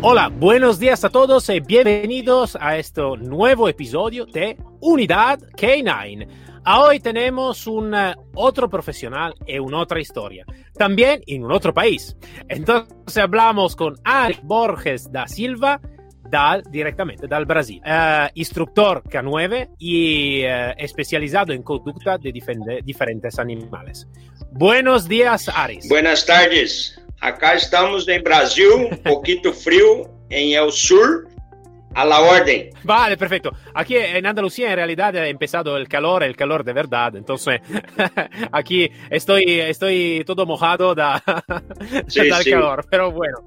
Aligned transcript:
Hola, 0.00 0.28
buenos 0.28 0.78
días 0.78 1.04
a 1.04 1.08
todos 1.10 1.48
y 1.48 1.58
bienvenidos 1.58 2.56
a 2.60 2.78
este 2.78 3.02
nuevo 3.18 3.68
episodio 3.68 4.26
de 4.26 4.56
Unidad 4.80 5.40
K9. 5.56 6.28
Hoy 6.66 7.00
tenemos 7.00 7.66
un 7.66 7.92
uh, 7.92 8.14
otro 8.36 8.70
profesional 8.70 9.34
y 9.44 9.58
una 9.58 9.80
otra 9.80 10.00
historia, 10.00 10.46
también 10.74 11.20
en 11.26 11.44
un 11.44 11.50
otro 11.50 11.74
país. 11.74 12.16
Entonces 12.48 13.18
hablamos 13.18 13.74
con 13.74 13.96
Ari 14.04 14.38
Borges 14.44 15.10
da 15.10 15.26
Silva, 15.26 15.80
directamente 16.70 17.26
dal 17.26 17.44
Brasil, 17.44 17.82
uh, 17.84 18.28
instructor 18.34 19.02
K9 19.02 19.70
y 19.80 20.42
especializado 20.76 21.52
en 21.52 21.64
conducta 21.64 22.18
de 22.18 22.32
diferentes 22.84 23.36
animales. 23.40 24.06
Buenos 24.52 25.08
días, 25.08 25.48
Aris. 25.48 25.88
Buenas 25.88 26.24
tardes. 26.24 26.97
Acá 27.20 27.54
estamos 27.54 28.06
em 28.06 28.22
Brasil, 28.22 28.88
um 28.92 28.96
pouquinho 28.96 29.52
frio, 29.52 30.08
em 30.30 30.54
El 30.54 30.70
Sur, 30.70 31.26
a 31.94 32.04
la 32.04 32.20
orden. 32.20 32.70
Vale, 32.84 33.16
perfecto. 33.16 33.50
Aquí 33.74 33.96
en 33.96 34.24
Andalucía 34.24 34.70
en 34.70 34.76
realidad 34.76 35.16
ha 35.16 35.26
empezado 35.26 35.76
el 35.76 35.88
calor, 35.88 36.22
el 36.22 36.36
calor 36.36 36.62
de 36.62 36.72
verdad. 36.72 37.16
Entonces, 37.16 37.60
aquí 38.52 38.88
estoy, 39.10 39.44
estoy 39.60 40.22
todo 40.24 40.46
mojado 40.46 40.94
da, 40.94 41.22
sí, 42.06 42.20
del 42.20 42.34
sí. 42.34 42.50
calor. 42.50 42.86
Pero 42.90 43.10
bueno. 43.10 43.38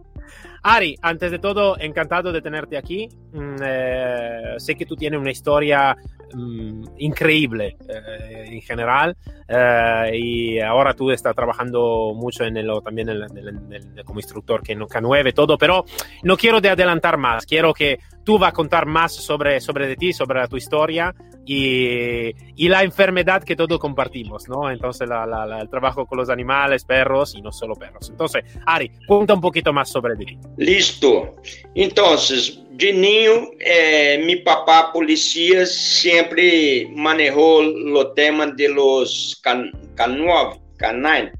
Ari, 0.63 0.95
antes 1.01 1.31
de 1.31 1.39
todo, 1.39 1.75
encantado 1.79 2.31
de 2.31 2.41
tenerte 2.41 2.77
aquí. 2.77 3.09
Mm, 3.33 3.55
eh, 3.63 4.53
sé 4.57 4.75
que 4.75 4.85
tú 4.85 4.95
tienes 4.95 5.19
una 5.19 5.31
historia 5.31 5.95
mm, 6.33 6.83
increíble 6.97 7.77
eh, 7.87 8.45
en 8.47 8.61
general 8.61 9.15
eh, 9.47 10.11
y 10.13 10.59
ahora 10.59 10.93
tú 10.93 11.11
estás 11.11 11.35
trabajando 11.35 12.13
mucho 12.15 12.43
en 12.43 12.57
el, 12.57 12.69
también 12.83 13.09
en 13.09 13.17
el, 13.17 13.37
en 13.37 13.73
el, 13.73 14.05
como 14.05 14.19
instructor 14.19 14.63
que 14.63 14.73
en 14.73 14.79
K9 14.79 15.33
todo, 15.33 15.57
pero 15.57 15.85
no 16.23 16.37
quiero 16.37 16.61
de 16.61 16.69
adelantar 16.69 17.17
más, 17.17 17.45
quiero 17.45 17.73
que 17.73 17.99
tú 18.23 18.37
vas 18.37 18.49
a 18.49 18.53
contar 18.53 18.85
más 18.85 19.13
sobre, 19.13 19.59
sobre 19.61 19.87
de 19.87 19.95
ti, 19.95 20.13
sobre 20.13 20.47
tu 20.47 20.57
historia 20.57 21.13
y, 21.45 22.31
y 22.55 22.69
la 22.69 22.83
enfermedad 22.83 23.43
que 23.43 23.55
todos 23.55 23.79
compartimos, 23.79 24.47
¿no? 24.47 24.69
Entonces 24.69 25.07
la, 25.07 25.25
la, 25.25 25.59
el 25.59 25.69
trabajo 25.69 26.05
con 26.05 26.17
los 26.17 26.29
animales, 26.29 26.85
perros 26.85 27.35
y 27.35 27.41
no 27.41 27.51
solo 27.51 27.75
perros. 27.75 28.09
Entonces, 28.09 28.43
Ari, 28.65 28.91
cuenta 29.07 29.33
un 29.33 29.41
poquito 29.41 29.73
más 29.73 29.89
sobre 29.89 30.15
de 30.15 30.25
ti. 30.25 30.37
Listo. 30.57 31.35
Entonces, 31.75 32.61
de 32.71 32.93
niño, 32.93 33.51
eh, 33.59 34.21
mi 34.25 34.37
papá 34.37 34.91
policía 34.93 35.65
siempre 35.65 36.87
manejó 36.95 37.61
el 37.61 38.13
tema 38.15 38.47
de 38.47 38.69
los 38.69 39.39
can, 39.43 39.71
K9, 39.95 40.59
K9. 40.77 41.31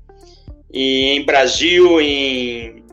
E 0.74 1.18
em 1.18 1.26
Brasil, 1.26 2.00
em, 2.00 2.84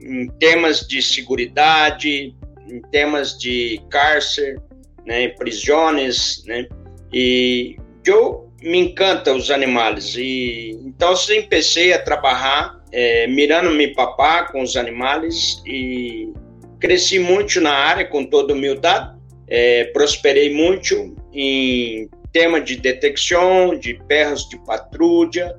em 0.00 0.26
temas 0.38 0.86
de 0.86 1.00
segurança, 1.00 2.34
em 2.70 2.80
temas 2.90 3.38
de 3.38 3.80
cárcere, 3.90 4.58
né, 5.06 5.28
prisões, 5.28 6.44
né, 6.46 6.66
e 7.12 7.76
eu 8.04 8.50
me 8.62 8.78
encanta 8.78 9.32
os 9.32 9.50
animais. 9.50 10.14
E 10.16 10.78
então 10.84 11.12
eu 11.12 11.42
comecei 11.44 11.92
a 11.92 12.02
trabalhar 12.02 12.80
é, 12.92 13.26
mirando 13.26 13.70
meu 13.70 13.92
papá 13.94 14.44
com 14.44 14.62
os 14.62 14.76
animais 14.76 15.62
e 15.66 16.32
cresci 16.78 17.18
muito 17.18 17.60
na 17.60 17.72
área 17.72 18.06
com 18.06 18.24
toda 18.24 18.54
humildade, 18.54 19.18
é, 19.48 19.84
prosperei 19.86 20.52
muito 20.52 21.14
em 21.32 22.08
tema 22.32 22.60
de 22.60 22.76
detecção 22.76 23.76
de 23.78 23.94
perros 24.06 24.48
de 24.48 24.58
patrulha, 24.64 25.54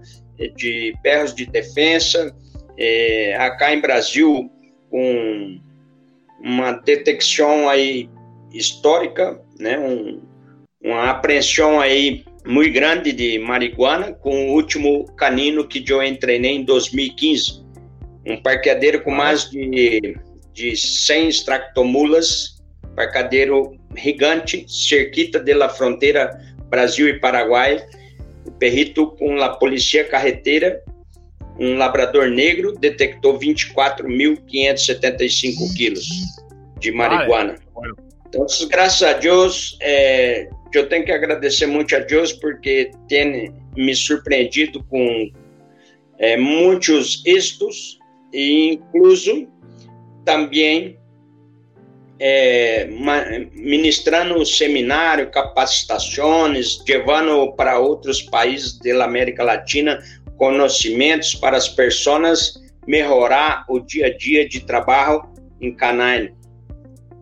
de 0.56 0.94
perros 1.04 1.36
de 1.36 1.46
defesa, 1.46 2.36
é, 2.78 3.36
acá 3.36 3.74
em 3.74 3.82
Brasil 3.82 4.50
com 4.90 5.60
uma 6.44 6.72
detecção 6.72 7.70
aí 7.70 8.10
histórica, 8.54 9.40
né, 9.60 9.80
um, 9.80 10.22
uma 10.84 11.12
apreensão 11.12 11.80
aí 11.80 12.24
muito 12.46 12.74
grande 12.74 13.12
de 13.14 13.38
marihuana 13.40 14.14
com 14.14 14.50
o 14.50 14.54
último 14.54 15.06
canino 15.16 15.68
que 15.68 15.84
eu 15.88 16.02
entrei 16.02 16.38
em 16.38 16.64
2015, 16.64 17.64
um 18.26 18.42
parqueadeiro 18.42 19.02
com 19.02 19.12
mais 19.12 19.50
de, 19.50 20.18
de 20.54 20.76
100 20.76 21.30
extractomulas, 21.30 22.62
parqueadeiro 22.96 23.78
gigante, 23.96 24.66
cerquita 24.68 25.40
de 25.40 25.54
la 25.54 25.70
fronteira 25.70 26.40
Brasil 26.70 27.08
e 27.08 27.20
Paraguai, 27.20 27.84
o 28.46 28.52
perrito 28.52 29.08
com 29.18 29.42
a 29.42 29.50
polícia 29.50 30.04
carreteira, 30.04 30.84
um 31.62 31.78
labrador 31.78 32.30
negro 32.32 32.74
detectou 32.74 33.38
24.575 33.38 35.78
quilos 35.78 36.10
de 36.80 36.92
marihuana. 36.92 37.58
Vale. 37.76 37.94
Então, 38.28 38.48
graças 38.68 39.04
a 39.04 39.14
Deus, 39.14 39.78
é, 39.80 40.50
eu 40.74 40.90
tenho 40.90 41.06
que 41.06 41.12
agradecer 41.12 41.68
muito 41.68 41.96
a 41.96 42.00
Deus 42.00 42.34
porque 42.34 42.90
tem 43.08 43.54
me 43.78 43.94
surpreendido 43.94 44.84
com 44.86 45.32
é, 46.18 46.36
muitos 46.36 47.24
êxitos 47.28 48.00
e 48.34 48.74
incluso 48.74 49.48
também 50.26 50.98
é, 52.20 52.88
ministrando 53.54 54.44
seminário, 54.46 55.30
capacitações, 55.30 56.84
levando 56.88 57.52
para 57.54 57.78
outros 57.80 58.22
países 58.22 58.78
da 58.80 59.06
América 59.06 59.44
Latina 59.44 60.00
conhecimentos 60.42 61.36
para 61.36 61.56
as 61.56 61.70
pessoas 61.70 62.60
melhorar 62.88 63.64
o 63.70 63.80
dia 63.80 64.08
a 64.08 64.18
dia 64.18 64.50
de 64.50 64.60
trabalho 64.62 65.30
em 65.62 65.72
Canaã. 65.76 66.32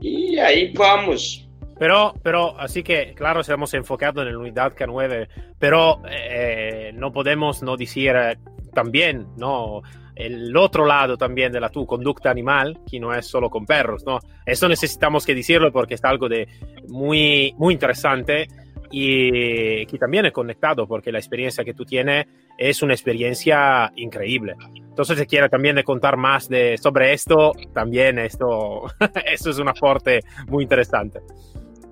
Y 0.02 0.40
ahí 0.40 0.72
vamos. 0.74 1.46
Pero, 1.78 2.14
pero, 2.24 2.58
así 2.58 2.82
que, 2.82 3.14
claro, 3.14 3.44
se 3.44 3.52
hemos 3.52 3.74
enfocado 3.74 4.22
en 4.22 4.32
la 4.32 4.38
unidad 4.38 4.74
K9, 4.74 5.28
pero 5.60 6.02
eh, 6.10 6.92
no 6.94 7.12
podemos 7.12 7.62
no 7.62 7.76
decir 7.76 8.14
eh, 8.16 8.38
también, 8.74 9.28
¿no? 9.36 9.82
El 10.16 10.56
otro 10.56 10.86
lado 10.86 11.18
también 11.18 11.52
de 11.52 11.60
la 11.60 11.70
tu 11.70 11.86
conducta 11.86 12.30
animal, 12.30 12.80
que 12.90 13.02
no 13.02 13.14
es 13.14 13.26
solo 13.26 13.50
con 13.50 13.66
perros, 13.66 14.06
¿no? 14.06 14.20
Eso 14.46 14.70
necesitamos 14.70 15.26
que 15.26 15.36
decirlo 15.36 15.74
porque 15.74 15.96
es 15.96 16.04
algo 16.06 16.30
de 16.30 16.48
muy, 16.88 17.54
muy 17.58 17.74
interesante 17.74 18.48
y 18.92 19.86
que 19.86 19.98
también 20.00 20.26
es 20.26 20.32
conectado 20.32 20.88
porque 20.88 21.12
la 21.12 21.20
experiencia 21.20 21.64
que 21.64 21.74
tú 21.74 21.86
tienes 21.86 22.26
es 22.58 22.82
una 22.82 22.94
experiencia 22.94 23.92
increíble. 23.96 24.56
Entonces, 24.76 25.18
si 25.18 25.26
quiere 25.26 25.48
también 25.48 25.82
contar 25.84 26.18
más 26.18 26.50
de, 26.50 26.78
sobre 26.78 27.14
esto, 27.14 27.54
también 27.74 28.20
esto, 28.20 28.84
esto 29.26 29.50
es 29.50 29.60
un 29.60 29.70
aporte 29.70 30.20
muy 30.48 30.64
interesante. 30.64 31.22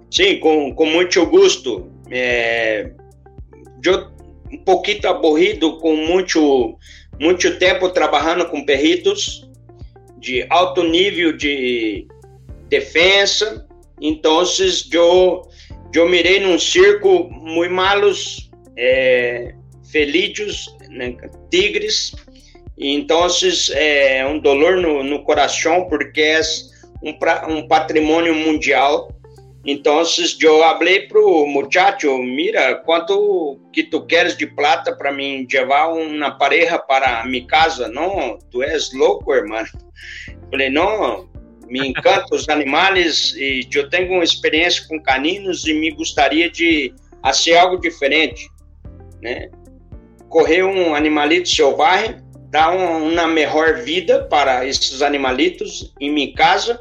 Sí, 0.09 0.39
con, 0.39 0.75
con 0.75 0.91
mucho 0.91 1.27
gusto. 1.27 1.87
Eh, 2.09 2.93
yo 3.79 4.11
un 4.51 4.63
poquito 4.63 5.09
aburrido 5.09 5.77
con 5.79 6.05
mucho, 6.05 6.77
mucho 7.19 7.57
tiempo 7.57 7.91
trabajando 7.91 8.49
con 8.49 8.65
perritos 8.65 9.49
de 10.17 10.47
alto 10.49 10.83
nível 10.83 11.37
de 11.37 12.07
defesa. 12.69 13.65
Entonces, 13.99 14.89
yo, 14.89 15.43
yo 15.97 16.07
mirei 16.07 16.39
num 16.39 16.59
circo 16.59 17.27
muito 17.31 17.73
malos, 17.73 18.51
é, 18.77 19.55
felídeos, 19.91 20.71
né, 20.89 21.17
tigres, 21.49 22.13
então 22.77 23.25
é 23.73 24.23
um 24.23 24.37
dolor 24.37 24.77
no, 24.77 25.03
no 25.03 25.23
coração 25.23 25.87
porque 25.89 26.21
é 26.21 26.41
um, 27.01 27.17
um 27.55 27.67
patrimônio 27.67 28.35
mundial. 28.35 29.11
Então 29.65 29.99
eu 29.99 30.59
falei 30.59 31.07
pro 31.07 31.47
muchacho, 31.47 32.15
mira, 32.19 32.75
quanto 32.75 33.59
que 33.73 33.83
tu 33.83 34.05
queres 34.05 34.37
de 34.37 34.45
plata 34.45 34.95
para 34.95 35.11
mim 35.11 35.47
levar 35.51 35.87
uma 35.87 36.37
pareja 36.37 36.77
para 36.77 37.25
minha 37.25 37.45
casa? 37.47 37.87
Não, 37.87 38.37
tu 38.51 38.61
és 38.61 38.93
louco, 38.93 39.33
irmão. 39.33 39.65
Falei, 40.51 40.69
não, 40.69 41.27
me 41.67 41.89
encantam 41.89 42.37
os 42.37 42.47
animais 42.49 43.33
e 43.35 43.67
eu 43.73 43.89
tenho 43.89 44.13
uma 44.13 44.23
experiência 44.23 44.85
com 44.87 45.01
caninos 45.01 45.65
e 45.65 45.73
me 45.73 45.91
gostaria 45.91 46.49
de 46.49 46.93
fazer 47.21 47.57
algo 47.57 47.79
diferente, 47.79 48.49
né? 49.21 49.49
Correr 50.29 50.63
um 50.63 50.93
animalito 50.95 51.49
selvagem 51.49 52.27
dar 52.49 52.71
uma 52.75 53.27
melhor 53.27 53.81
vida 53.83 54.23
para 54.23 54.65
esses 54.65 55.01
animalitos 55.01 55.93
em 55.99 56.11
minha 56.11 56.33
casa, 56.33 56.79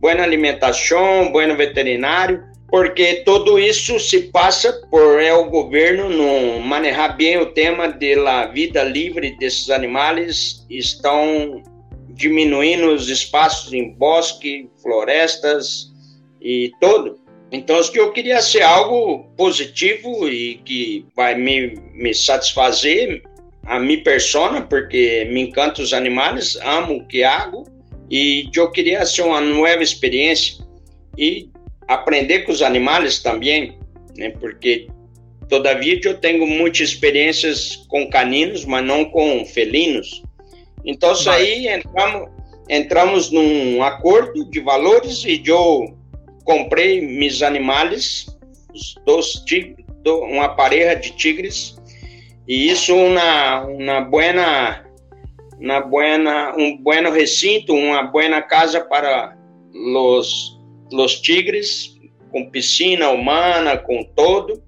boa 0.00 0.14
alimentação, 0.22 1.32
bom 1.32 1.56
veterinário, 1.56 2.44
porque 2.68 3.22
tudo 3.24 3.58
isso 3.58 3.98
se 3.98 4.30
passa 4.30 4.72
por 4.90 5.20
é, 5.20 5.32
o 5.32 5.50
governo 5.50 6.08
não 6.08 6.60
manejar 6.60 7.16
bem 7.16 7.38
o 7.38 7.46
tema 7.46 7.88
da 7.88 8.46
vida 8.46 8.82
livre 8.82 9.36
desses 9.38 9.70
animais, 9.70 10.64
estão 10.70 11.62
diminuindo 12.18 12.92
os 12.92 13.08
espaços 13.08 13.72
em 13.72 13.92
bosque, 13.92 14.68
florestas 14.82 15.92
e 16.42 16.72
tudo. 16.80 17.20
Então, 17.52 17.80
eu 17.94 18.12
queria 18.12 18.42
ser 18.42 18.62
algo 18.62 19.24
positivo 19.36 20.28
e 20.28 20.56
que 20.64 21.06
vai 21.16 21.36
me, 21.36 21.76
me 21.94 22.12
satisfazer 22.12 23.22
a 23.64 23.78
minha 23.78 24.02
persona, 24.02 24.60
porque 24.60 25.28
me 25.30 25.42
encantam 25.42 25.84
os 25.84 25.92
animais, 25.92 26.56
amo 26.56 26.96
o 26.96 27.06
que 27.06 27.22
hago 27.22 27.64
e 28.10 28.50
eu 28.54 28.70
queria 28.72 29.06
ser 29.06 29.22
uma 29.22 29.40
nova 29.40 29.82
experiência 29.82 30.64
e 31.16 31.48
aprender 31.86 32.40
com 32.40 32.52
os 32.52 32.62
animais 32.62 33.20
também, 33.20 33.78
né? 34.16 34.30
Porque 34.40 34.88
todavia 35.48 36.00
eu 36.02 36.18
tenho 36.18 36.46
muitas 36.46 36.88
experiências 36.88 37.76
com 37.88 38.10
caninos, 38.10 38.64
mas 38.64 38.84
não 38.84 39.04
com 39.04 39.44
felinos. 39.44 40.22
Então, 40.88 41.12
isso 41.12 41.28
aí 41.28 41.68
entramos, 41.68 42.30
entramos 42.66 43.30
num 43.30 43.82
acordo 43.82 44.42
de 44.50 44.58
valores 44.58 45.22
e 45.22 45.42
eu 45.44 45.94
comprei 46.44 47.02
meus 47.02 47.42
animais, 47.42 48.26
dois 49.04 49.34
tigres, 49.44 49.84
uma 50.06 50.48
pareja 50.48 50.94
de 50.94 51.10
tigres, 51.10 51.76
e 52.48 52.70
isso 52.70 52.96
uma, 52.96 53.66
uma 53.66 54.00
buena, 54.00 54.86
uma 55.60 55.78
buena, 55.82 56.56
um 56.56 56.78
bueno 56.78 57.10
recinto, 57.10 57.74
uma 57.74 58.04
buena 58.04 58.40
casa 58.40 58.80
para 58.80 59.36
os, 59.74 60.58
os 60.90 61.20
tigres, 61.20 61.98
com 62.32 62.48
piscina 62.48 63.10
humana, 63.10 63.76
com 63.76 64.02
todo. 64.16 64.62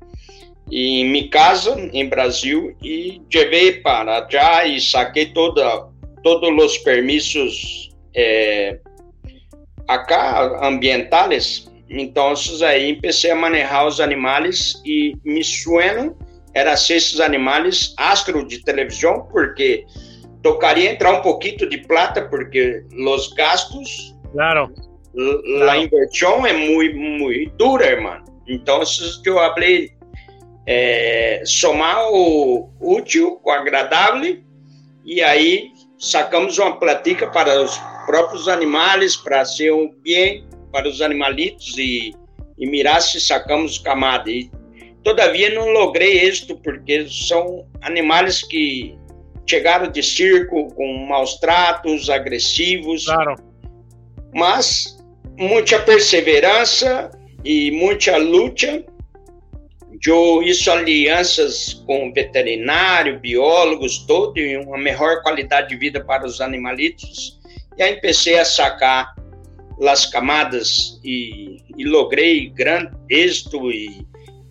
E 0.70 1.02
minha 1.02 1.30
casa, 1.30 1.74
em 1.94 2.06
Brasil, 2.06 2.76
e 2.82 3.22
levei 3.34 3.80
para 3.80 4.28
já 4.30 4.64
e 4.66 4.78
saquei 4.80 5.26
toda, 5.26 5.88
todos 6.22 6.64
os 6.64 6.78
permissos 6.78 7.90
é, 8.14 8.78
acá 9.88 10.66
ambientales 10.66 11.70
então, 11.90 12.34
aí 12.64 12.94
comecei 12.96 13.32
a 13.32 13.34
manejar 13.34 13.84
os 13.84 14.00
animais 14.00 14.80
e 14.86 15.12
me 15.24 15.42
sueno 15.42 16.16
era 16.54 16.76
ser 16.76 16.94
esses 16.94 17.18
animais 17.18 17.92
astro 17.96 18.46
de 18.46 18.62
televisão, 18.62 19.26
porque 19.32 19.84
tocaria 20.40 20.92
entrar 20.92 21.12
um 21.12 21.22
pouquinho 21.22 21.68
de 21.68 21.78
plata, 21.78 22.22
porque 22.28 22.84
os 22.92 23.32
gastos, 23.32 24.16
claro. 24.32 24.72
la 25.14 25.78
inversión 25.78 26.46
é 26.46 26.52
muito, 26.52 26.96
muito 26.96 27.56
dura, 27.56 27.86
hermano. 27.86 28.24
Então, 28.46 28.80
eu 29.24 29.36
falei, 29.36 29.90
é, 30.66 31.42
somar 31.44 32.08
o 32.12 32.70
útil 32.80 33.36
com 33.42 33.50
o 33.50 33.52
agradável, 33.52 34.38
e 35.04 35.20
aí 35.22 35.70
sacamos 36.00 36.58
uma 36.58 36.76
platica 36.76 37.26
para 37.28 37.62
os 37.62 37.78
próprios 38.06 38.48
animais, 38.48 39.14
para 39.14 39.44
ser 39.44 39.72
um 39.72 39.94
bem 40.02 40.44
para 40.72 40.88
os 40.88 41.02
animalitos 41.02 41.76
e, 41.76 42.14
e 42.58 42.66
mirar 42.66 43.02
se 43.02 43.20
sacamos 43.20 43.78
camada. 43.78 44.30
E, 44.30 44.50
todavia 45.04 45.50
não 45.50 45.68
logrei 45.70 46.20
êxito, 46.20 46.56
porque 46.56 47.06
são 47.08 47.66
animais 47.82 48.42
que 48.42 48.96
chegaram 49.46 49.90
de 49.90 50.02
circo 50.02 50.72
com 50.74 51.06
maus 51.06 51.34
tratos, 51.36 52.08
agressivos. 52.08 53.04
Claro. 53.04 53.36
Mas 54.34 54.98
muita 55.36 55.78
perseverança 55.80 57.10
e 57.44 57.70
muita 57.72 58.16
luta. 58.16 58.84
Eu 60.06 60.42
hice 60.42 60.70
alianças 60.70 61.74
com 61.86 62.12
veterinário, 62.12 63.20
biólogos, 63.20 63.98
todo, 64.06 64.38
e 64.38 64.56
uma 64.56 64.78
melhor 64.78 65.22
qualidade 65.22 65.68
de 65.68 65.76
vida 65.76 66.02
para 66.02 66.26
os 66.26 66.40
animalitos. 66.40 67.38
E 67.76 67.82
aí 67.82 67.96
comecei 67.96 68.38
a 68.38 68.44
sacar 68.44 69.14
las 69.78 70.06
camadas 70.06 71.00
e, 71.04 71.58
e 71.76 71.84
logrei 71.84 72.48
grande 72.48 72.92
êxito 73.08 73.70
e, 73.70 74.06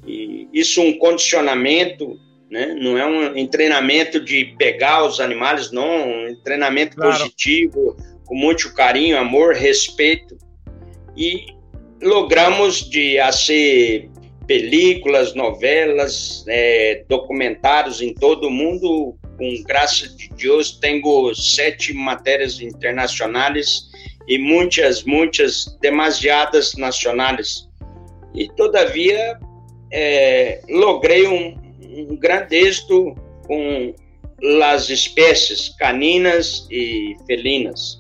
e, 0.06 0.48
isso 0.54 0.81
um 0.81 0.98
condicionamento, 0.98 2.19
né? 2.50 2.75
Não 2.80 2.98
é 2.98 3.06
um 3.06 3.48
treinamento 3.48 4.19
de 4.19 4.56
pegar 4.57 5.04
os 5.04 5.19
animais, 5.19 5.72
não, 5.72 6.28
um 6.28 6.36
treinamento 6.44 6.95
claro. 6.95 7.18
positivo, 7.18 7.95
com 8.25 8.36
muito 8.36 8.74
carinho, 8.74 9.18
amor, 9.18 9.56
respeito 9.56 10.38
e 11.18 11.48
logramos 12.02 12.90
de 12.90 13.18
fazer 13.18 14.10
películas, 14.50 15.36
novelas, 15.36 16.44
é, 16.48 17.04
documentários 17.07 18.01
em 18.01 18.16
todo 18.16 18.48
o 18.48 18.50
mundo. 18.50 19.16
Com 19.38 19.63
graça 19.63 20.10
de 20.10 20.28
Deus, 20.30 20.72
tenho 20.80 21.36
sete 21.36 21.94
matérias 21.94 22.60
internacionais 22.60 23.84
e 24.28 24.40
muitas, 24.40 25.04
muitas, 25.04 25.78
demasiadas 25.80 26.74
nacionais. 26.74 27.69
E, 28.34 28.50
todavia, 28.56 29.40
é, 29.94 30.62
logrei 30.68 31.28
um, 31.28 31.56
um 31.84 32.16
grande 32.18 32.56
êxito 32.56 33.13
com 33.45 33.94
as 34.63 34.90
espécies 34.90 35.69
caninas 35.78 36.68
y 36.72 37.16
felinas. 37.28 38.00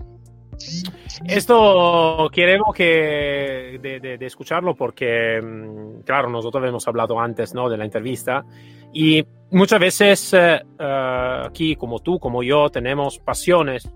Esto 1.25 2.29
queremos 2.31 2.73
que 2.73 3.79
de, 3.81 4.25
escucharlo 4.25 4.75
porque, 4.75 5.41
mm, 5.41 6.01
claro, 6.01 6.29
nosotros 6.29 6.67
hemos 6.67 6.87
hablado 6.87 7.19
antes 7.19 7.53
¿no? 7.53 7.69
de 7.69 7.77
la 7.77 7.85
entrevista 7.85 8.45
y 8.93 9.25
muchas 9.51 9.79
veces 9.79 10.33
uh, 10.33 11.45
aquí, 11.45 11.75
como 11.75 11.99
tú, 11.99 12.19
como 12.19 12.41
yo, 12.43 12.69
tenemos 12.69 13.19
pasiones 13.19 13.89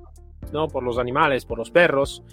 ¿no? 0.52 0.68
por 0.68 0.84
los 0.84 0.98
animales, 0.98 1.46
por 1.46 1.58
los 1.58 1.72
perros, 1.72 2.24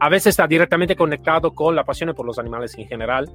a 0.00 0.08
veces 0.08 0.28
está 0.28 0.46
directamente 0.46 0.96
conectado 0.96 1.52
con 1.52 1.74
la 1.74 1.84
pasión 1.84 2.14
por 2.14 2.26
los 2.26 2.38
animales 2.38 2.76
en 2.76 2.86
general. 2.86 3.30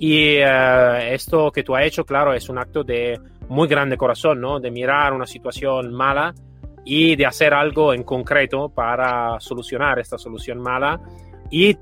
Y 0.00 0.36
eh, 0.36 1.14
esto 1.14 1.50
que 1.50 1.64
tú 1.64 1.74
has 1.74 1.84
hecho, 1.84 2.04
claro, 2.04 2.32
es 2.32 2.48
un 2.48 2.58
acto 2.58 2.84
de 2.84 3.18
muy 3.48 3.66
grande 3.66 3.96
corazón, 3.96 4.40
¿no? 4.40 4.60
De 4.60 4.70
mirar 4.70 5.12
una 5.12 5.26
situación 5.26 5.92
mala 5.92 6.34
y 6.90 7.16
de 7.16 7.26
hacer 7.26 7.52
algo 7.52 7.92
en 7.92 8.02
concreto 8.02 8.70
para 8.70 9.38
solucionar 9.40 9.98
esta 9.98 10.16
solución 10.16 10.58
mala 10.58 10.98
y 11.50 11.76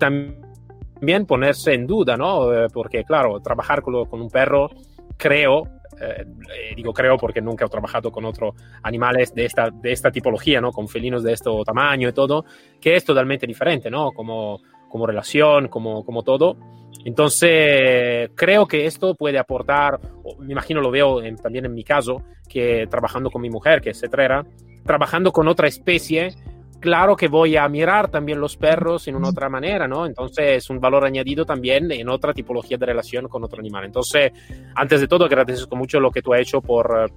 también 0.00 1.26
ponerse 1.26 1.74
en 1.74 1.86
duda, 1.86 2.16
¿no? 2.16 2.52
Eh, 2.52 2.66
porque, 2.72 3.04
claro, 3.04 3.38
trabajar 3.38 3.82
con, 3.82 4.04
con 4.06 4.20
un 4.20 4.28
perro, 4.28 4.68
creo, 5.16 5.62
eh, 6.00 6.24
eh, 6.26 6.74
digo 6.74 6.92
creo 6.92 7.16
porque 7.18 7.40
nunca 7.40 7.66
he 7.66 7.68
trabajado 7.68 8.10
con 8.10 8.24
otros 8.24 8.56
animales 8.82 9.32
de 9.32 9.44
esta, 9.44 9.70
de 9.70 9.92
esta 9.92 10.10
tipología, 10.10 10.60
¿no? 10.60 10.72
Con 10.72 10.88
felinos 10.88 11.22
de 11.22 11.32
este 11.32 11.48
tamaño 11.64 12.08
y 12.08 12.12
todo, 12.12 12.44
que 12.80 12.96
es 12.96 13.04
totalmente 13.04 13.46
diferente, 13.46 13.92
¿no? 13.92 14.10
Como, 14.10 14.60
como 14.90 15.06
relación, 15.06 15.68
como, 15.68 16.04
como 16.04 16.22
todo. 16.22 16.58
Entonces, 17.04 18.30
creo 18.34 18.66
que 18.66 18.84
esto 18.84 19.14
puede 19.14 19.38
aportar, 19.38 19.98
me 20.38 20.52
imagino 20.52 20.82
lo 20.82 20.90
veo 20.90 21.20
también 21.42 21.64
en 21.64 21.72
mi 21.72 21.84
caso, 21.84 22.22
que 22.46 22.86
trabajando 22.90 23.30
con 23.30 23.40
mi 23.40 23.48
mujer, 23.48 23.80
que 23.80 23.90
es 23.90 24.00
cetrera, 24.00 24.44
trabajando 24.84 25.32
con 25.32 25.48
otra 25.48 25.68
especie, 25.68 26.34
claro 26.80 27.14
que 27.14 27.28
voy 27.28 27.56
a 27.56 27.68
mirar 27.68 28.10
también 28.10 28.40
los 28.40 28.56
perros 28.56 29.06
en 29.06 29.14
una 29.14 29.28
otra 29.28 29.48
manera, 29.48 29.86
¿no? 29.86 30.06
Entonces 30.06 30.64
es 30.64 30.70
un 30.70 30.80
valor 30.80 31.04
añadido 31.04 31.44
también 31.44 31.92
en 31.92 32.08
otra 32.08 32.32
tipología 32.32 32.76
de 32.76 32.86
relación 32.86 33.28
con 33.28 33.44
otro 33.44 33.60
animal. 33.60 33.84
Entonces, 33.84 34.32
antes 34.74 35.00
de 35.00 35.06
todo, 35.06 35.24
agradezco 35.26 35.76
mucho 35.76 36.00
lo 36.00 36.10
que 36.10 36.22
tú 36.22 36.34
has 36.34 36.40
hecho 36.40 36.60
por, 36.60 37.12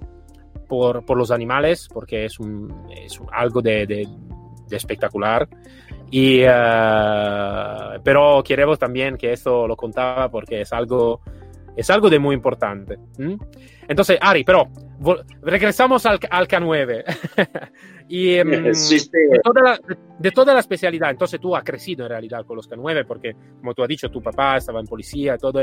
por, 0.68 1.04
por 1.04 1.16
los 1.16 1.30
animales, 1.30 1.88
porque 1.92 2.26
es, 2.26 2.38
un, 2.38 2.72
es 2.90 3.20
algo 3.32 3.60
de, 3.60 3.86
de, 3.86 4.06
de, 4.68 4.76
espectacular. 4.76 5.48
Y, 6.16 6.44
uh, 6.44 8.00
pero 8.04 8.40
queremos 8.44 8.78
también 8.78 9.16
que 9.16 9.32
esto 9.32 9.66
lo 9.66 9.74
contaba 9.74 10.30
porque 10.30 10.60
es 10.60 10.72
algo, 10.72 11.20
es 11.76 11.90
algo 11.90 12.08
de 12.08 12.20
muy 12.20 12.36
importante. 12.36 12.98
¿Mm? 13.18 13.34
Entonces, 13.88 14.16
Ari, 14.20 14.44
pero 14.44 14.68
regresamos 15.42 16.06
al, 16.06 16.20
al 16.30 16.46
K9. 16.46 17.02
y 18.08 18.40
um, 18.40 18.48
de, 18.48 19.40
toda 19.42 19.60
la, 19.60 19.80
de, 20.16 20.30
toda 20.30 20.54
la, 20.54 20.60
especialidad, 20.60 21.10
entonces 21.10 21.40
tú 21.40 21.56
has 21.56 21.64
crecido 21.64 22.04
en 22.04 22.10
realidad 22.10 22.46
con 22.46 22.58
los 22.58 22.70
K9 22.70 23.04
porque, 23.08 23.34
como 23.58 23.74
tú 23.74 23.82
has 23.82 23.88
dicho, 23.88 24.08
tu 24.08 24.22
papá 24.22 24.58
estaba 24.58 24.78
en 24.78 24.86
policía, 24.86 25.36
todo. 25.36 25.62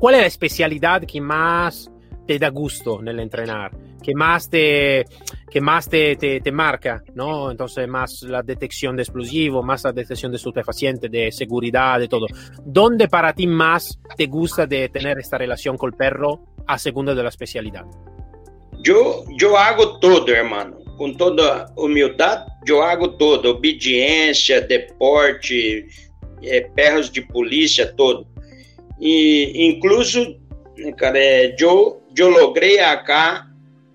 ¿Cuál 0.00 0.16
es 0.16 0.20
la 0.20 0.26
especialidad 0.26 1.02
que 1.04 1.20
más 1.20 1.88
te 2.28 2.38
da 2.38 2.50
gusto 2.50 3.00
en 3.00 3.08
el 3.08 3.20
entrenar? 3.20 3.72
Que 4.02 4.14
más 4.14 4.50
te, 4.50 5.06
que 5.50 5.60
más 5.62 5.88
te, 5.88 6.16
te, 6.16 6.40
te, 6.40 6.52
marca, 6.52 7.02
¿no? 7.14 7.50
Entonces, 7.50 7.88
más 7.88 8.22
la 8.22 8.42
detección 8.42 8.94
de 8.96 9.02
explosivo, 9.02 9.62
más 9.62 9.82
la 9.84 9.92
detección 9.92 10.30
de 10.30 10.36
estupefaciente, 10.36 11.08
de 11.08 11.32
seguridad, 11.32 11.98
de 11.98 12.08
todo. 12.08 12.26
¿Dónde 12.62 13.08
para 13.08 13.32
ti 13.32 13.46
más 13.46 13.98
te 14.14 14.26
gusta 14.26 14.66
de 14.66 14.90
tener 14.90 15.18
esta 15.18 15.38
relación 15.38 15.78
con 15.78 15.90
el 15.90 15.96
perro 15.96 16.40
a 16.66 16.78
segunda 16.78 17.14
de 17.14 17.22
la 17.22 17.30
especialidad? 17.30 17.86
Yo, 18.82 19.24
yo 19.38 19.56
hago 19.56 19.98
todo, 19.98 20.28
hermano. 20.28 20.76
Com 20.98 21.14
toda 21.14 21.72
humildade, 21.76 22.50
eu 22.66 22.82
hago 22.82 23.08
todo. 23.08 23.50
Obediência, 23.50 24.60
deporte, 24.60 25.86
é, 26.42 26.60
perros 26.60 27.08
de 27.08 27.22
polícia 27.22 27.86
todo. 27.86 28.26
E 29.00 29.68
incluso, 29.68 30.36
cara, 30.96 31.18
é, 31.18 31.54
eu, 31.58 32.02
eu 32.22 32.30
logrei 32.30 32.78
acá 32.78 33.46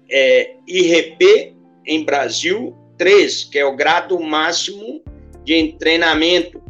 é, 0.09 0.55
IRP 0.67 1.55
em 1.85 2.03
Brasil 2.03 2.75
3, 2.97 3.45
que 3.45 3.59
é 3.59 3.65
o 3.65 3.75
grado 3.75 4.19
máximo 4.19 5.03
de 5.43 5.73
treinamento, 5.73 6.61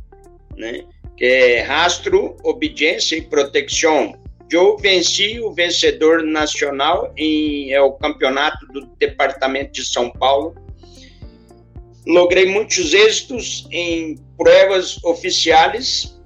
né? 0.55 0.85
que 1.15 1.25
é 1.25 1.61
rastro, 1.61 2.35
obediência 2.43 3.15
e 3.15 3.21
proteção. 3.21 4.19
Eu 4.51 4.77
venci 4.77 5.39
o 5.39 5.51
vencedor 5.51 6.23
nacional 6.23 7.11
em 7.17 7.71
é 7.71 7.81
o 7.81 7.93
campeonato 7.93 8.65
do 8.67 8.85
departamento 8.97 9.73
de 9.73 9.85
São 9.85 10.11
Paulo. 10.11 10.55
Logrei 12.05 12.45
muitos 12.45 12.93
êxitos 12.93 13.67
em 13.71 14.15
provas 14.37 15.03
oficiais. 15.03 16.19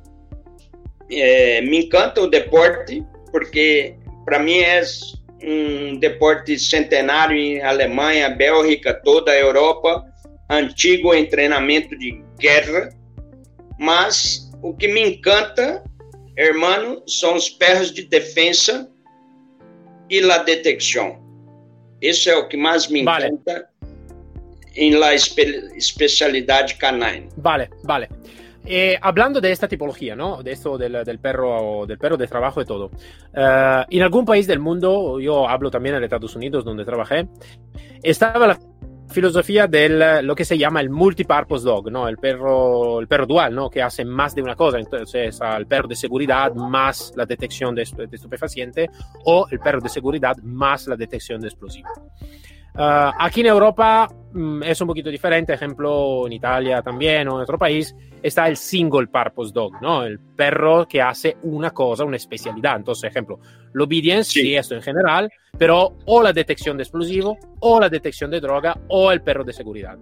É, 1.10 1.62
me 1.62 1.86
encanta 1.86 2.22
o 2.22 2.28
deporte 2.28 3.04
porque 3.32 3.96
para 4.26 4.40
mim 4.40 4.58
é 4.58 4.82
um 5.42 5.98
deporte 6.00 6.58
centenário 6.58 7.38
em 7.38 7.62
Alemanha, 7.62 8.30
Bélgica, 8.30 8.94
toda 8.94 9.32
a 9.32 9.40
Europa, 9.40 10.04
antigo 10.50 11.14
em 11.14 11.26
treinamento 11.26 11.98
de 11.98 12.24
guerra, 12.40 12.90
mas 13.80 14.50
o 14.62 14.74
que 14.74 14.88
me 14.88 15.02
encanta, 15.02 15.84
hermano, 16.36 17.04
são 17.08 17.36
os 17.36 17.50
perros 17.50 17.92
de 17.92 18.04
defesa 18.04 18.90
e 20.10 20.20
a 20.32 20.38
detecção. 20.40 21.20
Isso 22.02 22.30
é 22.30 22.36
o 22.36 22.48
que 22.48 22.58
mais 22.58 22.88
me 22.88 23.02
encanta 23.02 23.42
vale. 23.46 23.66
em 24.76 24.96
la 24.96 25.14
espe 25.14 25.44
especialidade 25.76 26.76
canine. 26.76 27.30
Vale, 27.38 27.70
vale. 27.84 28.08
Eh, 28.70 28.98
hablando 29.02 29.40
de 29.40 29.52
esta 29.52 29.68
tipología, 29.68 30.14
¿no? 30.14 30.44
De 30.44 30.52
esto 30.52 30.78
del, 30.78 31.04
del, 31.06 31.20
perro, 31.20 31.86
del 31.86 31.98
perro 31.98 32.18
de 32.18 32.28
trabajo 32.28 32.62
y 32.62 32.66
todo. 32.66 32.88
Uh, 33.34 33.86
en 33.90 34.02
algún 34.02 34.26
país 34.26 34.46
del 34.46 34.60
mundo, 34.60 35.22
yo 35.22 35.48
hablo 35.48 35.72
también 35.72 35.96
en 35.96 36.04
Estados 36.04 36.36
Unidos, 36.36 36.66
donde 36.66 36.84
trabajé, 36.84 37.30
estaba 38.04 38.46
la 38.46 38.60
filosofía 39.10 39.68
de 39.68 40.22
lo 40.22 40.36
que 40.36 40.44
se 40.44 40.58
llama 40.58 40.82
el 40.82 40.90
multipurpose 40.90 41.64
dog, 41.64 41.90
¿no? 41.90 42.10
El 42.10 42.18
perro, 42.18 43.00
el 43.00 43.08
perro 43.08 43.26
dual, 43.26 43.56
¿no? 43.56 43.70
Que 43.70 43.82
hace 43.82 44.04
más 44.04 44.36
de 44.36 44.42
una 44.42 44.56
cosa. 44.56 44.80
Entonces, 44.80 45.40
el 45.58 45.66
perro 45.66 45.88
de 45.88 45.96
seguridad 45.96 46.54
más 46.54 47.14
la 47.16 47.26
detección 47.26 47.74
de, 47.74 47.88
de 47.96 48.16
estupefaciente 48.16 48.90
o 49.24 49.48
el 49.50 49.60
perro 49.60 49.80
de 49.80 49.88
seguridad 49.88 50.36
más 50.44 50.88
la 50.88 50.98
detección 50.98 51.40
de 51.40 51.48
explosivo. 51.48 51.88
Uh, 52.78 53.12
aquí 53.18 53.40
en 53.40 53.48
Europa 53.48 54.08
um, 54.36 54.62
es 54.62 54.80
un 54.80 54.88
poquito 54.88 55.10
diferente, 55.10 55.52
ejemplo 55.52 56.28
en 56.28 56.34
Italia 56.34 56.84
también 56.84 57.28
o 57.28 57.38
en 57.38 57.42
otro 57.42 57.58
país, 57.58 57.96
está 58.22 58.48
el 58.48 58.56
single 58.56 59.08
purpose 59.08 59.52
dog, 59.52 59.82
¿no? 59.82 60.04
El 60.04 60.20
perro 60.20 60.88
que 60.88 61.02
hace 61.02 61.38
una 61.42 61.72
cosa, 61.72 62.04
una 62.04 62.18
especialidad. 62.18 62.76
Entonces, 62.76 63.10
ejemplo, 63.10 63.40
lo 63.74 63.86
obedience, 63.86 64.32
sí. 64.32 64.42
sí, 64.42 64.56
esto 64.56 64.76
en 64.76 64.84
general, 64.84 65.28
pero 65.58 65.98
o 66.06 66.22
la 66.22 66.34
detección 66.34 66.78
de 66.78 66.84
explosivo, 66.84 67.36
o 67.62 67.80
la 67.80 67.90
detección 67.90 68.30
de 68.30 68.40
droga, 68.40 68.78
o 68.90 69.12
el 69.12 69.22
perro 69.22 69.44
de 69.44 69.54
seguridad. 69.54 69.98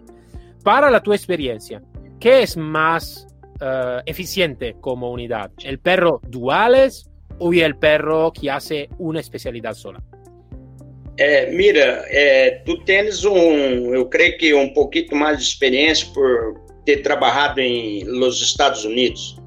Para 0.62 0.92
la 0.92 1.02
tu 1.02 1.14
experiencia, 1.14 1.82
¿qué 2.20 2.44
es 2.44 2.58
más 2.58 3.26
uh, 3.62 4.02
eficiente 4.06 4.76
como 4.82 5.12
unidad? 5.12 5.50
¿El 5.64 5.80
perro 5.80 6.20
duales 6.28 7.10
o 7.40 7.54
el 7.54 7.78
perro 7.78 8.34
que 8.34 8.52
hace 8.52 8.90
una 8.98 9.22
especialidad 9.22 9.76
sola? 9.76 10.02
É, 11.18 11.50
mira, 11.52 12.06
é, 12.10 12.62
tu 12.66 12.78
tens 12.84 13.24
um, 13.24 13.94
eu 13.94 14.06
creio 14.08 14.38
que 14.38 14.54
um 14.54 14.74
pouquinho 14.74 15.16
mais 15.16 15.38
de 15.38 15.46
experiência 15.46 16.08
por 16.14 16.60
ter 16.86 16.98
trabalhado 16.98 17.62
em 17.62 18.04
los 18.04 18.42
Estados 18.42 18.84
Unidos. 18.84 19.38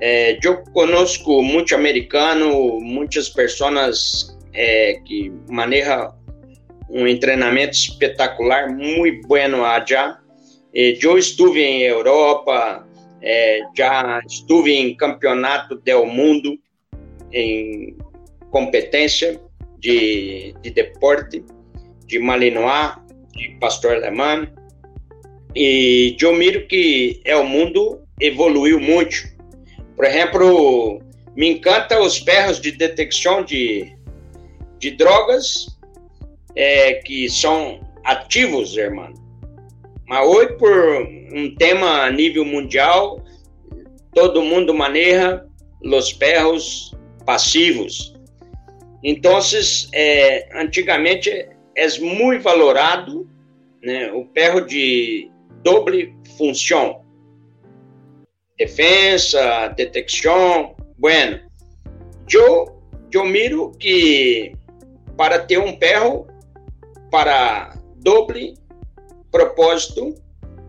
É, 0.00 0.38
eu 0.42 0.62
conosco 0.72 1.42
muito 1.42 1.74
americano, 1.74 2.78
muitas 2.80 3.30
pessoas 3.30 4.36
é, 4.52 5.00
que 5.06 5.32
manejam 5.48 6.14
um 6.90 7.18
treinamento 7.18 7.72
espetacular, 7.72 8.70
muito 8.70 9.26
bueno 9.26 9.64
allá. 9.64 10.20
É, 10.74 10.98
eu 11.00 11.16
estive 11.16 11.62
em 11.62 11.82
Europa, 11.82 12.86
é, 13.22 13.60
já 13.74 14.20
estive 14.26 14.74
em 14.74 14.94
campeonato 14.94 15.76
do 15.76 16.04
mundo 16.04 16.58
em 17.32 17.96
competência 18.50 19.40
de, 19.84 20.54
de 20.62 20.70
deporte, 20.70 21.44
de 22.06 22.18
Malinois, 22.18 22.94
de 23.32 23.50
pastor 23.60 23.96
alemão. 23.96 24.48
E 25.54 26.16
eu 26.18 26.34
miro 26.34 26.66
que 26.66 27.20
é 27.22 27.36
o 27.36 27.44
mundo 27.44 28.00
evoluiu 28.18 28.80
muito. 28.80 29.14
Por 29.94 30.06
exemplo, 30.06 31.02
me 31.36 31.50
encanta 31.50 32.00
os 32.00 32.18
perros 32.18 32.58
de 32.60 32.72
detecção 32.72 33.44
de, 33.44 33.94
de 34.78 34.92
drogas 34.92 35.66
é, 36.56 36.94
que 36.94 37.28
são 37.28 37.86
ativos, 38.04 38.78
irmão. 38.78 39.12
Mas 40.08 40.26
hoje, 40.26 40.54
por 40.54 41.06
um 41.34 41.54
tema 41.56 42.04
a 42.04 42.10
nível 42.10 42.44
mundial, 42.44 43.22
todo 44.14 44.42
mundo 44.42 44.72
maneja 44.72 45.44
os 45.82 46.12
perros 46.14 46.94
passivos. 47.26 48.13
Então, 49.04 49.38
é, 49.92 50.48
antigamente 50.58 51.30
é 51.76 51.98
muito 51.98 52.42
valorado 52.42 53.28
né, 53.82 54.10
o 54.10 54.24
perro 54.24 54.62
de 54.62 55.30
doble 55.62 56.16
função. 56.38 57.04
Defesa, 58.56 59.68
detecção, 59.68 60.74
bueno. 60.96 61.40
Eu, 62.32 62.80
eu 63.12 63.26
miro 63.26 63.72
que 63.72 64.54
para 65.18 65.38
ter 65.40 65.58
um 65.58 65.76
perro 65.76 66.26
para 67.10 67.76
doble 67.96 68.54
propósito, 69.30 70.14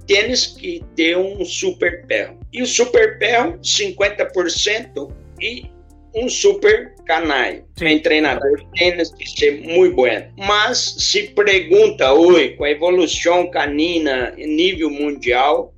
tens 0.06 0.48
que 0.48 0.84
ter 0.96 1.18
um 1.18 1.46
super 1.46 2.06
perro. 2.06 2.39
E 2.51 2.62
o 2.62 2.68
super 2.68 3.18
perro, 3.18 3.58
50% 3.60 5.12
e 5.39 5.70
um 6.13 6.27
super 6.27 6.95
canal. 7.06 7.54
Sim. 7.78 8.00
treinador 8.00 8.64
tem 8.76 8.98
que 8.98 9.30
ser 9.30 9.62
muito 9.62 9.96
bom. 9.96 10.06
Mas 10.38 10.96
se 11.00 11.24
pergunta 11.30 12.14
hoje, 12.14 12.50
com 12.50 12.64
a 12.64 12.72
evolução 12.72 13.50
canina 13.50 14.34
em 14.38 14.48
nível 14.48 14.90
mundial, 14.90 15.74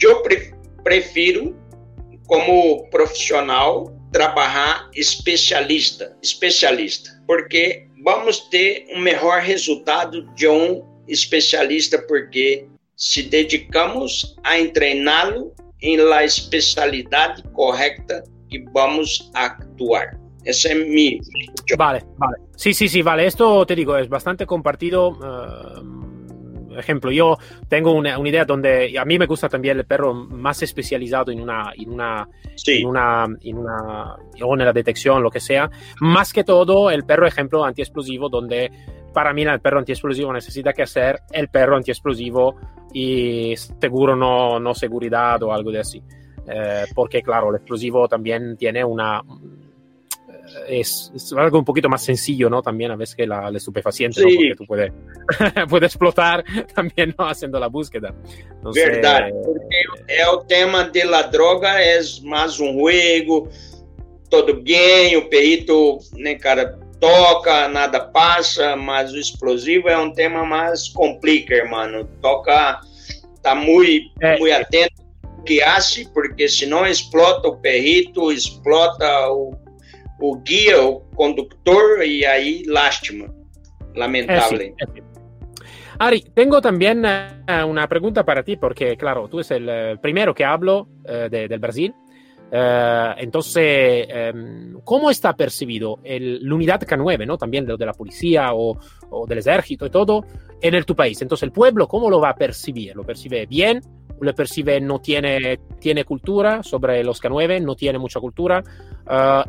eu 0.00 0.22
prefiro, 0.82 1.56
como 2.26 2.88
profissional, 2.90 3.94
trabalhar 4.12 4.88
especialista, 4.94 6.16
especialista, 6.22 7.10
porque 7.26 7.86
vamos 8.04 8.40
ter 8.50 8.86
um 8.94 9.00
melhor 9.00 9.40
resultado 9.40 10.22
de 10.34 10.46
um 10.46 10.84
especialista, 11.08 11.98
porque 12.02 12.66
se 12.96 13.22
dedicamos 13.22 14.36
a 14.44 14.56
treiná-lo 14.72 15.54
em 15.82 15.96
la 15.96 16.24
especialidade 16.24 17.42
correta 17.54 18.22
que 18.48 18.64
vamos 18.72 19.30
a 19.34 19.46
actuar. 19.46 20.18
Ese 20.44 20.72
es 20.72 20.88
mi... 20.88 21.18
Vale, 21.76 22.04
vale. 22.18 22.36
Sí, 22.56 22.74
sí, 22.74 22.88
sí, 22.88 23.02
vale. 23.02 23.26
Esto 23.26 23.64
te 23.66 23.74
digo, 23.74 23.96
es 23.96 24.08
bastante 24.08 24.46
compartido. 24.46 25.10
Uh, 25.10 26.78
ejemplo, 26.78 27.10
yo 27.10 27.36
tengo 27.68 27.92
una, 27.92 28.18
una, 28.18 28.28
idea 28.28 28.44
donde 28.44 28.98
a 28.98 29.04
mí 29.04 29.18
me 29.18 29.26
gusta 29.26 29.48
también 29.48 29.78
el 29.78 29.86
perro 29.86 30.12
más 30.14 30.62
especializado 30.62 31.30
en 31.30 31.40
una, 31.40 31.72
en 31.76 31.92
una, 31.92 32.28
sí. 32.56 32.82
en 32.82 32.86
una, 32.86 33.26
en 33.42 33.58
una, 33.58 34.16
o 34.42 34.54
en 34.54 34.64
la 34.64 34.72
detección, 34.72 35.22
lo 35.22 35.30
que 35.30 35.40
sea. 35.40 35.70
Más 36.00 36.32
que 36.32 36.44
todo, 36.44 36.90
el 36.90 37.04
perro, 37.04 37.26
ejemplo, 37.26 37.64
antiexplosivo, 37.64 38.28
donde 38.28 38.70
para 39.12 39.32
mí 39.32 39.42
el 39.42 39.60
perro 39.60 39.78
antiexplosivo 39.78 40.32
necesita 40.32 40.72
que 40.72 40.82
hacer 40.82 41.20
el 41.32 41.48
perro 41.48 41.76
antiexplosivo 41.76 42.56
y 42.92 43.54
seguro 43.56 44.16
no, 44.16 44.58
no 44.58 44.74
seguridad 44.74 45.42
o 45.42 45.52
algo 45.52 45.70
de 45.70 45.80
así. 45.80 46.02
Eh, 46.46 46.84
porque 46.94 47.22
claro, 47.22 47.50
el 47.50 47.56
explosivo 47.56 48.08
también 48.08 48.56
tiene 48.56 48.84
una... 48.84 49.22
Eh, 50.54 50.80
es, 50.80 51.10
es, 51.14 51.32
algo 51.32 51.58
un 51.58 51.64
poquito 51.64 51.88
más 51.88 52.02
sencillo, 52.04 52.48
¿no? 52.48 52.62
También 52.62 52.90
a 52.90 52.96
veces 52.96 53.14
que 53.14 53.26
la, 53.26 53.48
el 53.48 53.56
estupefaciente, 53.56 54.20
sí. 54.20 54.26
¿no? 54.26 54.34
Porque 54.36 54.54
tú 54.56 54.66
puedes 54.66 54.92
puede 55.68 55.86
explotar 55.86 56.44
también, 56.74 57.14
¿no? 57.18 57.26
Haciendo 57.26 57.58
la 57.58 57.68
búsqueda. 57.68 58.14
Entonces, 58.50 58.84
Verdade, 58.84 59.32
porque 59.44 59.76
el 60.08 60.46
tema 60.46 60.84
de 60.84 61.04
la 61.04 61.24
droga 61.24 61.82
es 61.82 62.22
más 62.22 62.58
un 62.60 62.78
juego, 62.78 63.48
todo 64.28 64.54
bien, 64.60 65.16
o 65.16 65.28
perito, 65.28 65.98
né, 66.16 66.36
cara, 66.36 66.78
toca, 67.00 67.68
nada 67.68 68.00
passa, 68.00 68.76
mas 68.76 69.12
o 69.12 69.18
explosivo 69.18 69.88
é 69.88 69.98
um 69.98 70.12
tema 70.12 70.44
mais 70.44 70.88
complica, 70.88 71.54
hermano. 71.54 72.08
Toca, 72.20 72.80
tá 73.42 73.54
muito, 73.54 74.10
é, 74.20 74.38
muito 74.38 74.54
atento 74.54 75.04
que 75.44 75.62
hace, 75.62 76.08
porque 76.12 76.48
senão 76.48 76.86
explota 76.86 77.48
o 77.48 77.56
perrito, 77.56 78.32
explota 78.32 79.28
o, 79.28 79.54
o 80.20 80.36
guia, 80.38 80.82
o 80.82 81.00
condutor, 81.14 82.02
e 82.02 82.24
aí 82.24 82.62
lástima. 82.66 83.26
Sim, 83.94 84.26
é, 84.28 84.40
sim. 84.40 84.74
Ari, 85.98 86.22
tengo 86.34 86.60
también 86.60 87.04
uh, 87.04 87.66
una 87.66 87.86
pregunta 87.88 88.24
para 88.24 88.42
ti, 88.42 88.56
porque 88.56 88.96
claro, 88.96 89.28
tú 89.28 89.38
eres 89.38 89.50
el 89.52 89.98
primero 90.00 90.34
que 90.34 90.44
hablo 90.44 90.88
de, 91.02 91.48
del 91.48 91.60
Brasil. 91.60 91.94
Entonces, 93.16 94.06
um, 94.32 94.80
¿cómo 94.84 95.10
está 95.10 95.34
percibido 95.34 95.98
el, 96.04 96.46
la 96.46 96.54
unidad 96.54 96.80
K9, 96.82 97.26
¿no? 97.26 97.36
también 97.36 97.66
de, 97.66 97.76
de 97.76 97.86
la 97.86 97.92
policía 97.92 98.52
o, 98.52 98.78
o, 99.10 99.26
del 99.26 99.38
ejército 99.38 99.86
y 99.86 99.90
todo, 99.90 100.24
en 100.60 100.74
el, 100.74 100.84
tu 100.84 100.94
país? 100.94 101.20
Entonces, 101.22 101.44
¿el 101.44 101.52
pueblo 101.52 101.88
cómo 101.88 102.08
lo 102.10 102.20
va 102.20 102.30
a 102.30 102.34
percibir? 102.34 102.94
¿Lo 102.94 103.04
percibe 103.04 103.46
bien? 103.46 103.80
¿Lo 104.20 104.34
percibe 104.34 104.80
no 104.80 105.00
tiene, 105.00 105.58
tiene 105.80 106.04
cultura 106.04 106.62
sobre 106.62 107.02
los 107.04 107.20
K9? 107.22 107.62
¿No 107.62 107.74
tiene 107.74 107.98
mucha 107.98 108.20
cultura? 108.20 108.62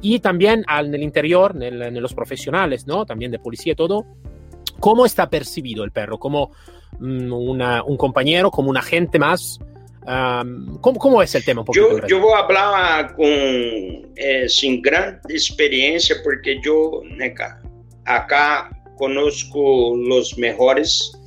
y 0.02 0.20
también 0.20 0.66
al, 0.68 0.88
en 0.88 0.96
el 0.96 1.04
interior, 1.04 1.56
en, 1.56 1.82
en 1.82 2.02
los 2.02 2.14
profesionales, 2.14 2.86
¿no? 2.88 3.06
También 3.06 3.32
de 3.32 3.40
policía 3.40 3.72
y 3.72 3.76
todo, 3.78 4.06
¿Cómo 4.80 5.06
está 5.06 5.30
percibido 5.30 5.84
el 5.84 5.92
perro? 5.92 6.18
¿Como 6.20 6.52
um, 7.00 7.32
una, 7.32 7.84
un 7.84 7.98
compañero, 7.98 8.52
como 8.52 8.70
un 8.70 8.78
agente 8.78 9.20
más? 9.20 9.60
Um, 10.06 10.78
¿cómo, 10.82 11.00
¿cómo, 11.00 11.22
es 11.24 11.34
el 11.34 11.44
tema? 11.44 11.62
Un 11.62 11.74
yo, 11.74 12.06
yo, 12.06 12.20
voy 12.20 12.34
a 12.34 12.40
hablar 12.40 13.16
con, 13.16 13.26
eh, 13.26 14.48
sin 14.48 14.82
gran 14.82 15.20
experiencia 15.28 16.18
porque 16.24 16.60
yo 16.64 17.02
acá 18.06 18.70
conozco 18.98 19.96
los 19.96 20.38
mejores. 20.38 21.18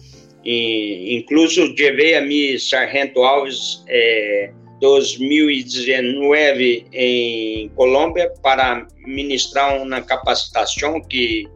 E, 0.50 1.14
incluso 1.14 1.74
llevé 1.74 2.16
a 2.16 2.22
mi 2.22 2.58
Sargento 2.58 3.22
Alves 3.22 3.84
eh, 3.86 4.50
2019 4.80 6.86
em 6.90 7.68
Colômbia 7.76 8.32
para 8.42 8.88
ministrar 9.04 9.78
uma 9.78 10.00
capacitação 10.00 11.02
que 11.02 11.46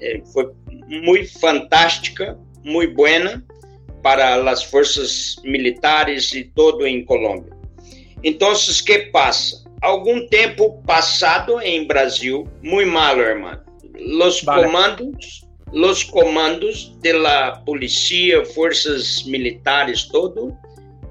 eh, 0.00 0.22
foi 0.32 0.50
muy 0.88 1.26
fantástica, 1.26 2.38
muy 2.64 2.86
buena 2.86 3.44
para 4.02 4.36
las 4.36 4.64
fuerzas 4.64 5.36
militares 5.44 6.32
y 6.32 6.44
todo 6.44 6.86
en 6.86 7.04
Colombia. 7.04 7.54
Entonces, 8.22 8.80
¿qué 8.80 9.10
pasa? 9.12 9.62
Algún 9.82 10.26
tiempo 10.30 10.80
pasado 10.86 11.60
en 11.60 11.86
Brasil, 11.86 12.44
muy 12.62 12.86
malo, 12.86 13.22
hermano. 13.22 13.62
Los 13.98 14.42
vale. 14.42 14.64
comandos, 14.64 15.43
los 15.72 16.04
comandos 16.04 16.92
de 17.00 17.12
la 17.14 17.62
policía, 17.64 18.44
fuerzas 18.44 19.24
militares, 19.26 20.08
todo, 20.10 20.56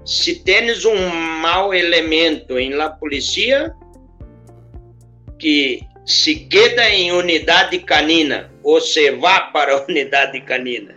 si 0.06 0.44
tienes 0.44 0.86
un 0.86 1.42
mal 1.42 1.74
elemento 1.74 2.58
en 2.58 2.78
la 2.78 2.98
policía, 2.98 3.76
que 5.40 5.86
se 6.06 6.48
queda 6.48 6.90
em 6.90 7.12
unidade 7.12 7.80
canina 7.80 8.50
ou 8.64 8.80
se 8.80 9.12
vá 9.12 9.52
para 9.52 9.76
a 9.76 9.86
unidade 9.88 10.40
canina. 10.42 10.96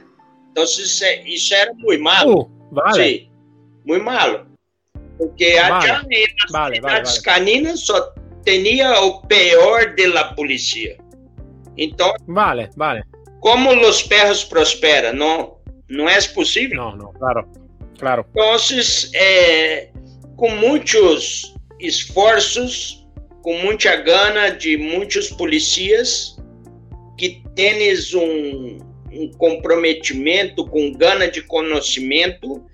Então, 0.51 0.65
isso, 0.65 1.05
isso 1.25 1.55
era 1.55 1.73
muito 1.75 2.03
malo. 2.03 2.43
Uh, 2.43 2.51
vale. 2.75 2.95
Sim, 2.95 3.31
muito 3.85 4.05
malo. 4.05 4.47
Porque 5.19 5.55
vale. 5.55 5.91
allá 5.91 6.05
em 6.11 6.27
vale, 6.51 6.79
unidades 6.79 7.19
caninas 7.19 7.81
só 7.81 8.15
tinha 8.45 9.01
o 9.01 9.23
pior 9.23 9.95
da 9.97 10.25
polícia. 10.35 10.97
Então, 11.77 12.15
vale, 12.27 12.71
vale. 12.77 13.05
Como 13.41 13.71
os 13.87 14.03
perros 14.03 14.45
prosperam? 14.45 15.13
Não, 15.13 15.57
não 15.89 16.09
é 16.09 16.21
possível. 16.29 16.77
Não, 16.77 16.97
não, 16.97 17.13
claro, 17.13 17.49
claro. 17.99 18.27
Então, 18.31 18.57
é, 19.15 19.91
com 20.37 20.51
muitos 20.51 21.55
esforços, 21.81 23.07
com 23.43 23.59
muita 23.59 23.95
gana 23.97 24.51
de 24.51 24.77
muitos 24.77 25.31
policias 25.31 26.37
que 27.17 27.43
tens 27.55 28.13
um, 28.15 28.79
um 29.13 29.31
comprometimento, 29.39 30.67
com 30.67 30.93
gana 30.93 31.29
de 31.29 31.43
conhecimento, 31.43 32.65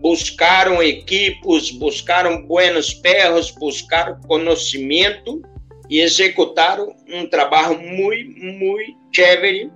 buscaram 0.00 0.82
equipes, 0.82 1.70
buscaram 1.70 2.42
buenos 2.42 2.92
perros, 2.92 3.50
buscaram 3.52 4.20
conhecimento 4.22 5.40
e 5.88 6.00
executaram 6.00 6.94
um 7.08 7.26
trabalho 7.26 7.78
muito, 7.80 8.36
muito 8.40 8.96
chévere, 9.14 9.70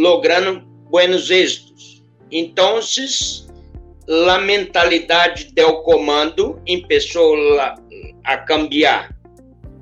logrando 0.00 0.60
buenos 0.90 1.30
êxitos. 1.30 2.02
Então, 2.30 2.80
a 4.28 4.38
mentalidade 4.38 5.52
do 5.54 5.82
comando 5.82 6.60
começou 6.82 7.36
a 8.24 8.36
cambiar 8.38 9.20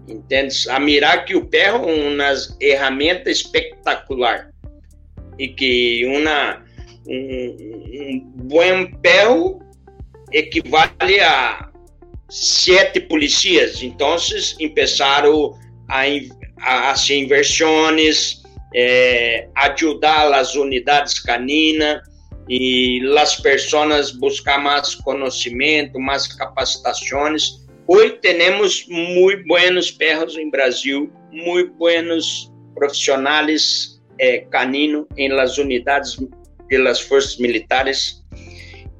entende? 0.08 0.68
A 0.70 0.80
mirar 0.80 1.24
que 1.24 1.36
o 1.36 1.44
perro 1.44 1.88
é 1.88 1.92
uma 1.92 2.34
ferramenta 2.58 3.30
espetacular 3.30 4.50
e 5.38 5.48
que 5.48 6.04
uma, 6.06 6.64
um, 7.06 7.56
um 7.92 8.32
bom 8.34 8.86
perro 9.00 9.60
equivale 10.32 11.20
a 11.20 11.70
sete 12.28 13.00
policias. 13.00 13.82
Então, 13.82 14.16
começaram 14.68 15.58
a, 15.88 16.02
a 16.60 16.90
hacer 16.90 17.16
inversões, 17.16 18.37
eh, 18.74 19.48
ajudar 19.54 20.32
as 20.34 20.54
unidades 20.54 21.18
caninas 21.20 22.02
e 22.48 23.00
as 23.18 23.36
pessoas 23.36 24.10
buscar 24.10 24.58
mais 24.58 24.94
conhecimento, 24.94 25.98
mais 25.98 26.26
capacitações. 26.26 27.66
Hoy 27.86 28.18
tenemos 28.20 28.86
muy 28.88 29.42
buenos 29.44 29.90
perros 29.90 30.36
en 30.36 30.50
Brasil, 30.50 31.10
muy 31.30 31.64
buenos 31.64 32.52
profesionales 32.74 34.00
eh, 34.18 34.46
caninos 34.50 35.06
en 35.16 35.36
las 35.36 35.58
unidades 35.58 36.18
de 36.68 36.78
las 36.78 37.02
fuerzas 37.02 37.38
militares, 37.38 38.24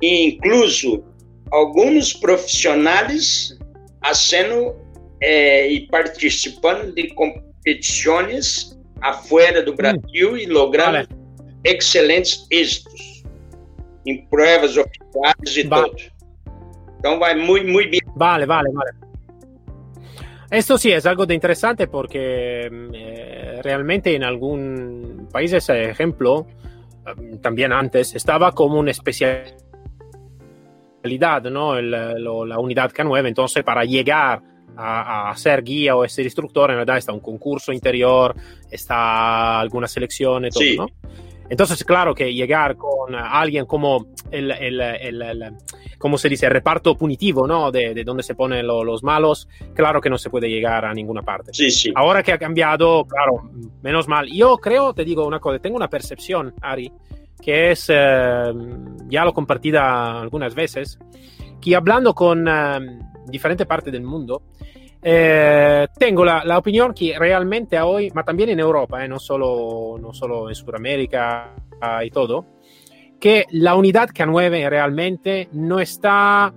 e 0.01 0.29
incluso 0.29 1.05
algunos 1.51 2.15
profesionales 2.15 3.59
haciendo 4.03 4.77
eh, 5.21 5.69
y 5.71 5.81
participando 5.89 6.93
de 6.93 7.15
competiciones 7.15 8.78
afuera 9.01 9.63
do 9.63 9.75
Brasil 9.75 10.33
mm. 10.33 10.39
e 10.39 10.49
excelentes 11.65 12.47
êxitos 12.51 13.25
em 14.07 14.27
provas 14.27 14.77
oficiais 14.77 15.57
e 15.57 15.63
vale. 15.65 15.91
tudo. 15.91 16.03
Então 16.99 17.19
vai 17.19 17.35
muy, 17.35 17.65
muy 17.65 17.87
bien. 17.87 18.03
Vale, 18.17 18.47
vale, 18.47 18.71
vale. 18.73 18.91
Esto 20.51 20.79
sí 20.79 20.91
es 20.91 21.05
algo 21.05 21.27
de 21.27 21.35
interesante 21.35 21.89
porque 21.89 22.69
mm, 22.71 22.95
eh, 22.95 23.61
realmente 23.63 24.15
en 24.15 24.25
algún 24.25 25.29
país 25.31 25.53
ese 25.53 25.91
ejemplo, 25.91 26.47
mm, 27.17 27.37
también 27.37 27.73
antes, 27.73 28.15
estaba 28.15 28.53
como 28.53 28.79
una 28.79 28.91
especialidad, 28.91 29.53
¿no? 31.51 31.77
El, 31.77 31.91
lo, 31.91 32.47
la 32.47 32.59
unidad 32.59 32.91
K9, 32.93 33.29
entonces 33.29 33.63
para 33.63 33.85
llegar 33.85 34.43
a, 34.81 35.31
a, 35.31 35.37
ser 35.37 35.63
guía 35.65 35.97
o 35.97 36.09
ser 36.09 36.25
instructor, 36.25 36.71
en 36.71 36.79
verdad 36.79 36.99
está 36.99 37.13
un 37.13 37.21
concurso 37.21 37.73
interior, 37.73 38.35
está 38.71 39.59
alguna 39.59 39.89
selección 39.89 40.47
y 40.47 40.51
todo, 40.51 40.63
sí. 40.63 40.77
¿no? 40.77 40.87
Entonces, 41.51 41.83
claro 41.83 42.15
que 42.15 42.33
llegar 42.33 42.77
con 42.77 43.15
alguien 43.15 43.65
como 43.67 44.07
el, 44.31 44.51
el, 44.51 44.81
el, 44.81 45.23
el 45.23 45.55
como 45.97 46.19
se 46.19 46.29
dice, 46.29 46.47
el 46.47 46.53
reparto 46.53 46.95
punitivo, 46.95 47.47
¿no? 47.47 47.73
De, 47.73 47.95
de 47.95 48.05
donde 48.05 48.23
se 48.23 48.35
ponen 48.35 48.67
lo, 48.67 48.85
los 48.85 49.03
malos, 49.03 49.49
claro 49.75 50.01
que 50.01 50.11
no 50.11 50.19
se 50.19 50.31
puede 50.31 50.49
llegar 50.49 50.85
a 50.85 50.93
ninguna 50.93 51.23
parte. 51.23 51.53
Sí, 51.55 51.71
sí. 51.71 51.93
Ahora 51.95 52.23
que 52.23 52.33
ha 52.33 52.39
cambiado, 52.39 53.05
claro, 53.05 53.51
menos 53.83 54.07
mal. 54.07 54.29
Yo 54.31 54.59
creo, 54.59 54.93
te 54.93 55.05
digo 55.05 55.27
una 55.27 55.41
cosa, 55.41 55.59
tengo 55.59 55.77
una 55.77 55.89
percepción, 55.89 56.55
Ari, 56.61 56.93
que 57.43 57.71
es, 57.73 57.87
eh, 57.89 58.53
ya 59.09 59.25
lo 59.25 59.33
compartida 59.33 60.21
algunas 60.21 60.55
veces, 60.55 60.99
que 61.61 61.75
hablando 61.75 62.15
con 62.15 62.47
eh, 62.47 62.99
diferentes 63.31 63.67
partes 63.67 63.93
del 63.93 64.03
mundo, 64.03 64.43
eh, 65.01 65.87
tengo 65.97 66.25
la, 66.25 66.45
la, 66.45 66.59
opinión 66.59 66.93
que 66.93 67.17
realmente 67.19 67.81
hoy, 67.81 68.11
ma 68.13 68.25
también 68.25 68.51
en 68.51 68.59
Europa, 68.59 69.05
eh, 69.05 69.09
no, 69.09 69.19
solo, 69.19 69.97
no 70.01 70.13
solo 70.13 70.49
en 70.49 70.55
Sudamérica 70.55 71.55
uh, 71.81 72.05
y 72.05 72.11
todo, 72.11 72.47
que 73.21 73.47
la 73.51 73.77
unidad 73.77 74.09
K9 74.09 74.69
realmente 74.69 75.49
no 75.53 75.79
está, 75.79 76.53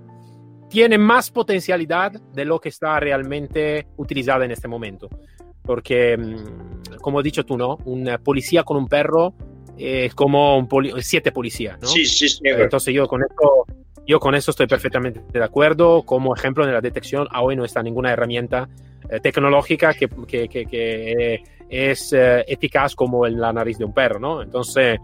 tiene 0.69 0.97
más 0.97 1.29
potencialidad 1.29 2.13
de 2.13 2.45
lo 2.45 2.59
que 2.59 2.69
está 2.69 2.99
realmente 2.99 3.87
utilizada 3.97 4.45
en 4.45 4.51
este 4.51 4.67
momento. 4.67 5.07
Porque, 5.61 6.17
mm, 6.17 6.95
como 6.99 7.19
has 7.19 7.23
dicho 7.23 7.45
tú, 7.45 7.57
¿no? 7.57 7.77
Un 7.85 8.09
policía 8.23 8.63
con 8.63 8.77
un 8.77 8.87
perro 8.87 9.35
es 9.77 10.13
como 10.15 10.57
un 10.57 10.67
poli 10.67 10.91
siete 11.01 11.31
policías, 11.31 11.79
¿no? 11.79 11.87
Sí, 11.87 12.05
sí, 12.05 12.27
sí. 12.27 12.39
Entonces 12.43 12.93
yo 12.93 13.07
con 13.07 13.21
esto 13.21 13.65
yo 14.07 14.19
con 14.19 14.35
eso 14.35 14.51
estoy 14.51 14.67
perfectamente 14.67 15.21
de 15.31 15.43
acuerdo. 15.43 16.03
Como 16.03 16.35
ejemplo 16.35 16.65
de 16.65 16.73
la 16.73 16.81
detección, 16.81 17.27
hoy 17.35 17.55
no 17.55 17.65
está 17.65 17.81
ninguna 17.83 18.11
herramienta 18.11 18.67
eh, 19.09 19.19
tecnológica 19.19 19.93
que, 19.93 20.07
que, 20.27 20.47
que, 20.47 20.65
que 20.65 21.43
es 21.69 22.11
eh, 22.13 22.43
eficaz 22.47 22.95
como 22.95 23.25
en 23.25 23.39
la 23.39 23.53
nariz 23.53 23.77
de 23.77 23.85
un 23.85 23.93
perro, 23.93 24.19
¿no? 24.19 24.41
Entonces, 24.41 24.99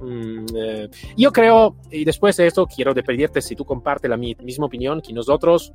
mm, 0.00 0.44
eh, 0.54 0.88
yo 1.16 1.32
creo, 1.32 1.76
y 1.90 2.04
después 2.04 2.36
de 2.36 2.46
esto 2.46 2.66
quiero 2.66 2.94
pedirte 2.94 3.40
si 3.40 3.56
tú 3.56 3.64
compartes 3.64 4.10
la 4.10 4.16
mi, 4.16 4.34
misma 4.42 4.66
opinión, 4.66 5.00
que 5.00 5.12
nosotros 5.12 5.72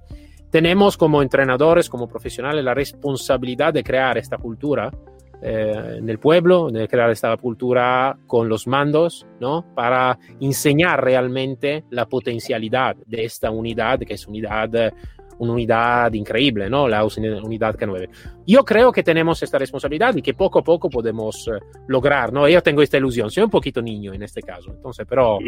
tenemos 0.52 0.98
como 0.98 1.22
entrenadores, 1.22 1.90
como 1.90 2.08
profesionales, 2.08 2.64
la 2.64 2.74
responsabilidad 2.74 3.74
de 3.74 3.84
crear 3.84 4.18
esta 4.18 4.38
cultura 4.38 4.92
eh, 5.42 5.96
en 5.98 6.10
el 6.10 6.20
pueblo, 6.20 6.70
de 6.70 6.88
crear 6.88 7.10
esta 7.12 7.36
cultura 7.38 8.18
con 8.28 8.50
los 8.50 8.68
mandos, 8.68 9.26
¿no? 9.40 9.66
Para 9.76 10.18
enseñar 10.40 11.04
realmente 11.04 11.84
la 11.90 12.08
potencialidad 12.08 12.96
de 13.06 13.26
esta 13.26 13.52
unidad, 13.52 14.00
que 14.00 14.14
es 14.14 14.28
unidad 14.28 14.94
una 15.38 15.54
unidad 15.54 16.14
increíble, 16.14 16.70
¿no? 16.70 16.88
La 16.88 17.04
unidad 17.04 17.76
K9. 17.76 18.10
Yo 18.48 18.64
creo 18.64 18.92
que 18.92 19.04
tenemos 19.04 19.42
esta 19.44 19.58
responsabilidad 19.58 20.16
y 20.16 20.22
que 20.22 20.34
poco 20.34 20.60
a 20.60 20.64
poco 20.64 20.90
podemos 20.90 21.48
eh, 21.48 21.60
lograr, 21.88 22.32
¿no? 22.32 22.48
Yo 22.48 22.62
tengo 22.62 22.82
esta 22.82 22.98
ilusión, 22.98 23.30
soy 23.30 23.44
un 23.44 23.50
poquito 23.50 23.82
niño 23.82 24.14
en 24.14 24.24
este 24.24 24.42
caso, 24.42 24.72
entonces, 24.72 25.06
pero 25.08 25.40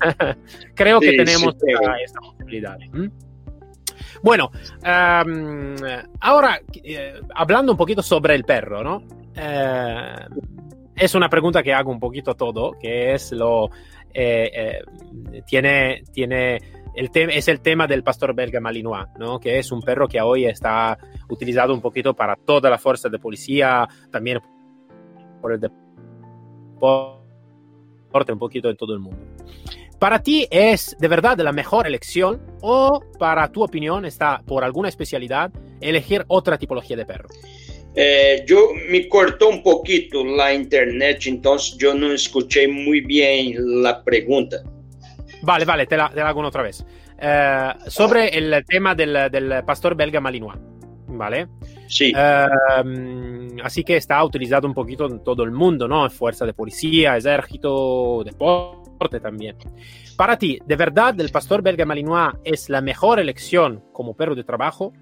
creo 0.74 1.00
sí, 1.00 1.10
que 1.10 1.16
tenemos 1.16 1.54
sí, 1.58 1.72
esta, 1.72 1.96
esta, 2.04 2.20
posibilidad. 2.20 2.78
¿Mm? 2.92 3.08
Bueno, 4.22 4.50
um, 4.84 5.76
ahora 6.20 6.60
eh, 6.84 7.20
hablando 7.34 7.72
un 7.72 7.78
poquito 7.78 8.02
sobre 8.02 8.34
el 8.34 8.44
perro, 8.44 8.82
¿no? 8.82 9.02
Eh, 9.34 10.14
es 10.96 11.14
una 11.14 11.28
pregunta 11.28 11.62
que 11.62 11.72
hago 11.72 11.90
un 11.90 12.00
poquito 12.00 12.34
todo, 12.34 12.72
que 12.80 13.14
es 13.14 13.32
lo... 13.32 13.70
Eh, 14.14 14.50
eh, 14.54 15.42
tiene, 15.46 16.02
tiene 16.12 16.58
el 16.94 17.10
es 17.14 17.48
el 17.48 17.60
tema 17.60 17.86
del 17.86 18.02
pastor 18.02 18.34
belga 18.34 18.60
malinois, 18.60 19.06
¿no? 19.18 19.40
que 19.40 19.58
es 19.58 19.72
un 19.72 19.80
perro 19.80 20.06
que 20.06 20.20
hoy 20.20 20.44
está 20.44 20.98
utilizado 21.28 21.72
un 21.72 21.80
poquito 21.80 22.14
para 22.14 22.36
toda 22.36 22.68
la 22.68 22.76
fuerza 22.78 23.08
de 23.08 23.18
policía, 23.18 23.88
también 24.10 24.40
por 25.40 25.52
el 25.52 25.60
deporte, 25.60 27.22
un 28.32 28.38
poquito 28.38 28.68
en 28.68 28.76
todo 28.76 28.92
el 28.92 29.00
mundo. 29.00 29.18
¿Para 29.98 30.22
ti 30.22 30.46
es 30.50 30.96
de 30.98 31.08
verdad 31.08 31.38
la 31.38 31.52
mejor 31.52 31.86
elección 31.86 32.42
o 32.60 33.00
para 33.18 33.50
tu 33.50 33.62
opinión 33.62 34.04
está 34.04 34.42
por 34.44 34.64
alguna 34.64 34.88
especialidad 34.88 35.52
elegir 35.80 36.24
otra 36.28 36.58
tipología 36.58 36.96
de 36.96 37.06
perro? 37.06 37.28
Eh, 37.94 38.44
yo 38.46 38.70
me 38.88 39.08
cortó 39.08 39.48
un 39.50 39.62
poquito 39.62 40.24
la 40.24 40.54
internet, 40.54 41.22
entonces 41.26 41.76
yo 41.76 41.94
no 41.94 42.12
escuché 42.12 42.66
muy 42.66 43.00
bien 43.00 43.82
la 43.82 44.02
pregunta. 44.02 44.62
Vale, 45.42 45.64
vale, 45.64 45.86
te 45.86 45.96
la, 45.96 46.08
te 46.08 46.16
la 46.16 46.28
hago 46.28 46.40
otra 46.40 46.62
vez. 46.62 46.84
Eh, 47.20 47.72
sobre 47.88 48.28
el 48.28 48.64
tema 48.66 48.94
del, 48.94 49.30
del, 49.30 49.64
pastor 49.64 49.94
belga 49.94 50.20
malinois, 50.20 50.58
¿vale? 51.08 51.48
Sí. 51.86 52.12
Eh, 52.16 52.46
así 53.62 53.84
que 53.84 53.96
está 53.96 54.24
utilizado 54.24 54.66
un 54.66 54.74
poquito 54.74 55.06
en 55.06 55.22
todo 55.22 55.44
el 55.44 55.50
mundo, 55.50 55.86
¿no? 55.86 56.08
Fuerza 56.08 56.46
de 56.46 56.54
policía, 56.54 57.16
ejército, 57.16 58.22
deporte 58.24 59.20
también. 59.20 59.56
Para 60.16 60.38
ti, 60.38 60.58
¿de 60.64 60.76
verdad 60.76 61.20
el 61.20 61.30
pastor 61.30 61.62
belga 61.62 61.84
malinois 61.84 62.34
es 62.44 62.70
la 62.70 62.80
mejor 62.80 63.20
elección 63.20 63.84
como 63.92 64.16
perro 64.16 64.34
de 64.34 64.44
trabajo? 64.44 64.92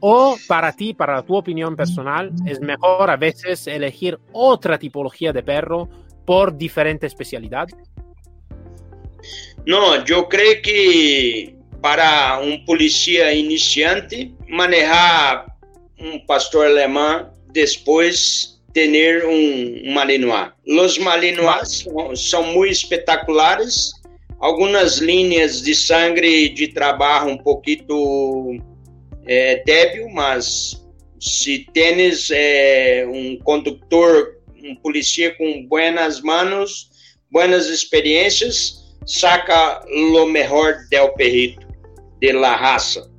¿O 0.00 0.36
para 0.46 0.72
ti, 0.72 0.94
para 0.94 1.22
tu 1.22 1.36
opinión 1.36 1.74
personal, 1.74 2.32
es 2.46 2.60
mejor 2.60 3.10
a 3.10 3.16
veces 3.16 3.66
elegir 3.66 4.18
otra 4.32 4.78
tipología 4.78 5.32
de 5.32 5.42
perro 5.42 5.88
por 6.24 6.56
diferente 6.56 7.06
especialidad? 7.06 7.66
No, 9.66 10.04
yo 10.04 10.28
creo 10.28 10.62
que 10.62 11.56
para 11.80 12.38
un 12.38 12.64
policía 12.64 13.32
iniciante, 13.32 14.30
manejar 14.48 15.46
un 15.98 16.24
pastor 16.26 16.66
alemán 16.66 17.30
después 17.52 18.60
tener 18.72 19.24
un 19.24 19.92
malinois. 19.92 20.50
Los 20.64 21.00
malinois 21.00 21.84
son, 21.84 22.16
son 22.16 22.54
muy 22.54 22.70
espectaculares, 22.70 23.92
algunas 24.40 25.00
líneas 25.00 25.64
de 25.64 25.74
sangre 25.74 26.54
de 26.56 26.68
trabajo 26.68 27.28
un 27.28 27.42
poquito 27.42 27.94
é, 29.28 29.62
débil, 29.64 30.08
mas 30.08 30.82
se 31.20 31.66
tens 31.74 32.30
é, 32.30 33.06
um 33.06 33.36
condutor, 33.38 34.38
um 34.64 34.74
polícia 34.76 35.34
com 35.36 35.66
buenas 35.66 36.20
manos, 36.22 36.90
buenas 37.30 37.66
experiências, 37.68 38.96
saca 39.06 39.84
lo 39.86 40.26
mejor 40.26 40.78
del 40.90 41.12
perrito, 41.12 41.66
de 42.20 42.32
la 42.32 42.56
raça. 42.56 43.10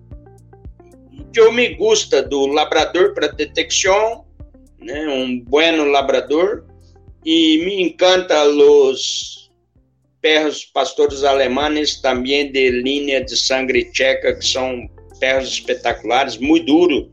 Eu 1.35 1.51
me 1.51 1.75
gusta 1.75 2.23
do 2.23 2.47
labrador 2.47 3.13
para 3.13 3.27
detecção, 3.27 4.25
né, 4.79 5.07
um 5.07 5.39
bueno 5.41 5.85
labrador, 5.85 6.65
e 7.23 7.63
me 7.65 7.83
encanta 7.83 8.45
os 8.45 9.51
perros 10.21 10.65
pastores 10.65 11.23
alemães 11.23 12.01
também 12.01 12.51
de 12.51 12.71
linha 12.71 13.23
de 13.23 13.37
sangue 13.37 13.91
tcheca, 13.91 14.33
que 14.33 14.45
são 14.45 14.89
perros 15.19 15.49
espetaculares, 15.49 16.37
muito 16.37 16.65
duro, 16.65 17.09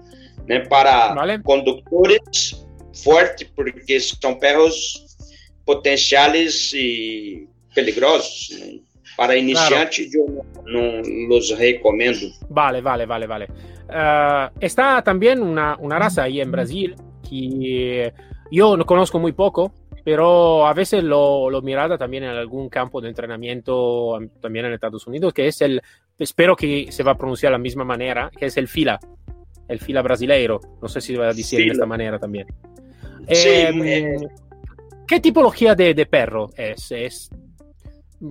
né, 0.47 0.61
para 0.61 1.15
vale. 1.15 1.43
condutores, 1.43 2.65
forte, 3.05 3.45
porque 3.45 3.99
são 4.01 4.35
perros 4.37 5.05
potenciais 5.65 6.73
e 6.73 7.49
peligrosos. 7.75 8.51
Né? 8.59 8.81
Para 9.17 9.37
iniciantes, 9.37 10.13
claro. 10.13 10.45
eu 10.67 11.31
não 11.31 11.37
os 11.37 11.51
recomendo. 11.51 12.31
Vale, 12.51 12.81
vale, 12.81 13.07
vale, 13.07 13.27
vale. 13.27 13.49
Uh, 13.89 14.51
está 14.61 15.01
también 15.03 15.41
una, 15.41 15.77
una 15.79 15.99
raza 15.99 16.25
ahí 16.25 16.41
en 16.41 16.51
Brasil 16.51 16.97
que 17.29 18.13
yo 18.51 18.77
no 18.77 18.85
conozco 18.85 19.19
muy 19.19 19.33
poco, 19.33 19.73
pero 20.07 20.69
a 20.69 20.73
veces 20.73 21.03
lo, 21.03 21.51
lo 21.51 21.63
mirada 21.63 21.99
también 21.99 22.23
en 22.23 22.31
algún 22.31 22.69
campo 22.69 23.01
de 23.01 23.09
entrenamiento, 23.09 24.17
también 24.41 24.65
en 24.67 24.73
Estados 24.73 25.05
Unidos, 25.09 25.35
que 25.35 25.49
es 25.49 25.61
el 25.63 25.83
espero 26.17 26.55
que 26.55 26.93
se 26.93 27.03
va 27.03 27.11
a 27.11 27.17
pronunciar 27.17 27.51
de 27.51 27.55
la 27.55 27.59
misma 27.59 27.83
manera, 27.83 28.31
que 28.31 28.47
es 28.47 28.57
el 28.57 28.69
fila, 28.69 29.01
el 29.67 29.81
fila 29.81 30.03
brasileiro. 30.03 30.61
No 30.81 30.87
sé 30.87 31.01
si 31.01 31.17
va 31.17 31.25
a 31.25 31.33
decir 31.33 31.59
fila. 31.59 31.71
de 31.71 31.73
esta 31.73 31.87
manera 31.87 32.21
también. 32.21 32.47
Sí, 33.29 33.49
eh, 33.49 34.17
¿Qué 35.09 35.19
tipología 35.19 35.75
de, 35.75 35.93
de, 35.93 36.07
perro 36.07 36.51
es? 36.57 36.93
es? 36.93 37.29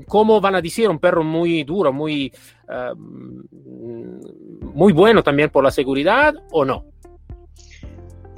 ¿Cómo 0.07 0.39
van 0.39 0.55
a 0.55 0.61
decir? 0.61 0.87
Un 0.87 0.99
perro 0.99 1.25
muy 1.25 1.65
duro, 1.65 1.91
muy, 1.91 2.31
uh, 2.69 2.95
muy 2.95 4.93
bueno 4.93 5.21
también 5.21 5.49
por 5.49 5.61
la 5.61 5.71
seguridad 5.71 6.35
o 6.51 6.63
no? 6.63 6.85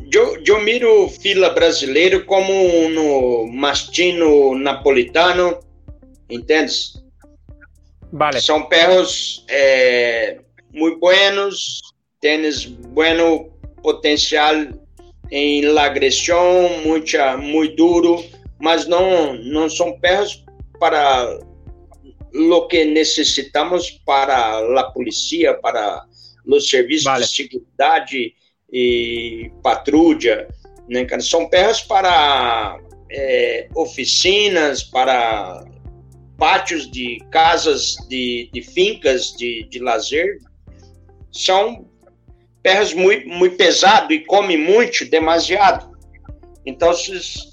Yo, 0.10 0.38
yo 0.42 0.60
miro 0.60 1.10
fila 1.10 1.50
brasileiro 1.50 2.26
como 2.26 2.54
un 2.54 3.56
mastino 3.58 4.56
napolitano, 4.56 5.60
¿entiendes? 6.30 7.04
Vale. 8.12 8.40
São 8.40 8.70
perros 8.70 9.44
é, 9.50 10.40
muito 10.72 11.00
buenos, 11.00 11.82
tens 12.22 12.66
bueno 12.66 13.50
potencial 13.84 14.56
em 15.30 15.62
la 15.62 15.86
agressão, 15.86 16.70
muita, 16.86 17.36
muito 17.36 17.76
duro, 17.76 18.24
mas 18.60 18.88
não, 18.88 19.34
não 19.34 19.70
são 19.70 20.00
perros 20.00 20.44
para 20.80 21.38
lo 22.34 22.68
que 22.68 22.86
necessitamos 22.86 23.92
para 24.06 24.60
a 24.80 24.84
polícia, 24.92 25.54
para 25.56 26.06
os 26.46 26.70
serviços 26.70 27.04
vale. 27.04 27.26
de 27.26 27.30
segurança 27.30 27.68
e 28.72 29.52
patrulha. 29.64 30.48
Né, 30.90 31.06
São 31.20 31.50
perros 31.50 31.82
para 31.82 32.80
é, 33.12 33.68
oficinas, 33.76 34.84
para 34.84 35.66
pátios 36.38 36.90
de 36.90 37.20
casas, 37.32 37.96
de, 38.08 38.50
de 38.54 38.62
fincas 38.62 39.34
de, 39.36 39.68
de 39.70 39.80
lazer, 39.80 40.38
são 41.32 41.86
perros 42.62 42.94
muito, 42.94 43.28
muito 43.28 43.56
pesados 43.56 44.16
e 44.16 44.20
comem 44.20 44.58
muito, 44.58 45.10
demasiado. 45.10 45.98
Então, 46.66 46.92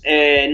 é, 0.05 0.49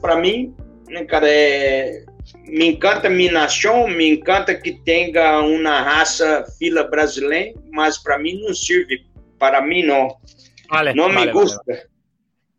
para 0.00 0.16
mim, 0.16 0.54
né, 0.88 1.04
cara, 1.04 1.28
é, 1.28 2.04
me 2.44 2.68
encanta 2.68 3.08
minha 3.08 3.32
nação, 3.32 3.86
me 3.86 4.08
encanta 4.08 4.54
que 4.54 4.72
tenha 4.72 5.40
uma 5.40 5.80
raça 5.82 6.44
fila 6.58 6.84
brasileira, 6.84 7.54
mas 7.70 7.98
para 7.98 8.18
mim 8.18 8.40
não 8.42 8.54
serve. 8.54 9.04
Para 9.38 9.60
mim, 9.60 9.82
não. 9.82 10.08
Vale, 10.70 10.94
não 10.94 11.12
vale, 11.12 11.26
me 11.26 11.32
gusta. 11.32 11.60
Vale, 11.66 11.88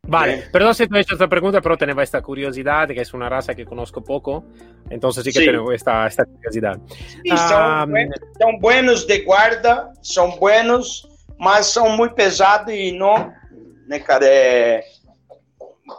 Vale, 0.08 0.34
eh. 0.36 0.50
perdón 0.52 0.74
si 0.74 0.88
te 0.88 0.98
he 0.98 1.02
hecho 1.02 1.16
esta 1.16 1.28
pregunta, 1.28 1.60
pero 1.60 1.78
tengo 1.78 2.02
esta 2.02 2.22
curiosidad, 2.22 2.88
que 2.88 3.02
es 3.02 3.14
una 3.14 3.28
raza 3.28 3.54
que 3.54 3.66
conozco 3.66 4.02
poco, 4.02 4.46
entonces 4.90 5.24
sí 5.26 5.34
que 5.34 5.40
sí. 5.40 5.46
tengo 5.46 5.72
esta, 5.74 6.08
esta 6.08 6.24
curiosidad. 6.24 6.80
Sí, 6.88 7.30
son, 7.30 7.94
son, 8.40 8.60
buenos 8.62 9.06
de 9.06 9.26
guarda, 9.26 9.92
son 10.02 10.40
buenos, 10.40 11.10
mas 11.38 11.68
son 11.68 11.98
muy 11.98 12.10
pesados 12.14 12.74
y 12.74 12.94
no, 12.94 13.34
né, 13.88 14.02
cara, 14.02 14.82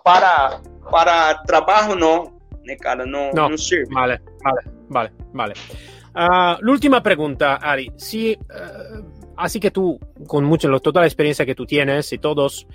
para, 0.02 0.62
para 0.90 1.42
trabajo 1.42 1.94
no, 1.94 2.40
né, 2.64 2.78
cara, 2.78 3.04
no, 3.04 3.30
no, 3.32 3.50
no 3.50 3.58
sirve. 3.58 3.88
Vale, 3.90 4.20
vale, 4.42 4.60
vale, 4.88 5.12
vale. 5.34 5.54
Uh, 6.14 6.56
l'ultima 6.60 7.00
pregunta, 7.00 7.56
Ari, 7.56 7.92
si, 7.96 8.32
uh, 8.32 9.07
así 9.38 9.60
que 9.60 9.70
tú, 9.70 9.98
con 10.26 10.44
mucho, 10.44 10.68
la 10.68 11.06
experiencia 11.06 11.46
que 11.46 11.54
tú 11.54 11.66
tienes 11.66 12.12
y 12.12 12.18
todos, 12.18 12.66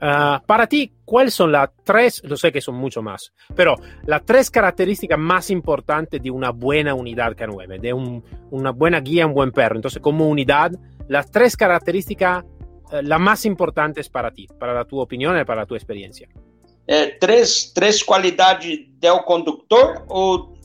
Uh, 0.00 0.38
para 0.46 0.68
ti, 0.68 0.92
¿cuáles 1.04 1.34
son 1.34 1.50
las 1.50 1.70
tres, 1.82 2.22
lo 2.22 2.36
sé 2.36 2.52
que 2.52 2.60
son 2.60 2.76
mucho 2.76 3.02
más, 3.02 3.32
pero 3.56 3.74
las 4.06 4.24
tres 4.24 4.48
características 4.48 5.18
más 5.18 5.50
importantes 5.50 6.22
de 6.22 6.30
una 6.30 6.50
buena 6.50 6.94
unidad 6.94 7.32
K9, 7.32 7.80
de 7.80 7.92
un, 7.92 8.22
una 8.52 8.70
buena 8.70 9.00
guía, 9.00 9.26
un 9.26 9.34
buen 9.34 9.50
perro? 9.50 9.74
Entonces, 9.74 10.00
como 10.00 10.28
unidad, 10.28 10.70
las 11.08 11.32
tres 11.32 11.56
características 11.56 12.44
eh, 12.90 13.02
las 13.02 13.20
más 13.20 13.44
importantes 13.44 14.08
para 14.08 14.30
ti, 14.30 14.46
para 14.58 14.84
tu 14.84 14.98
opinión 14.98 15.38
y 15.38 15.44
para 15.44 15.66
tu 15.66 15.74
experiencia? 15.74 16.28
É, 16.86 17.06
três, 17.06 17.70
três 17.74 18.02
qualidades 18.02 18.86
del 18.98 19.18
conductor 19.24 20.04
ou... 20.08 20.56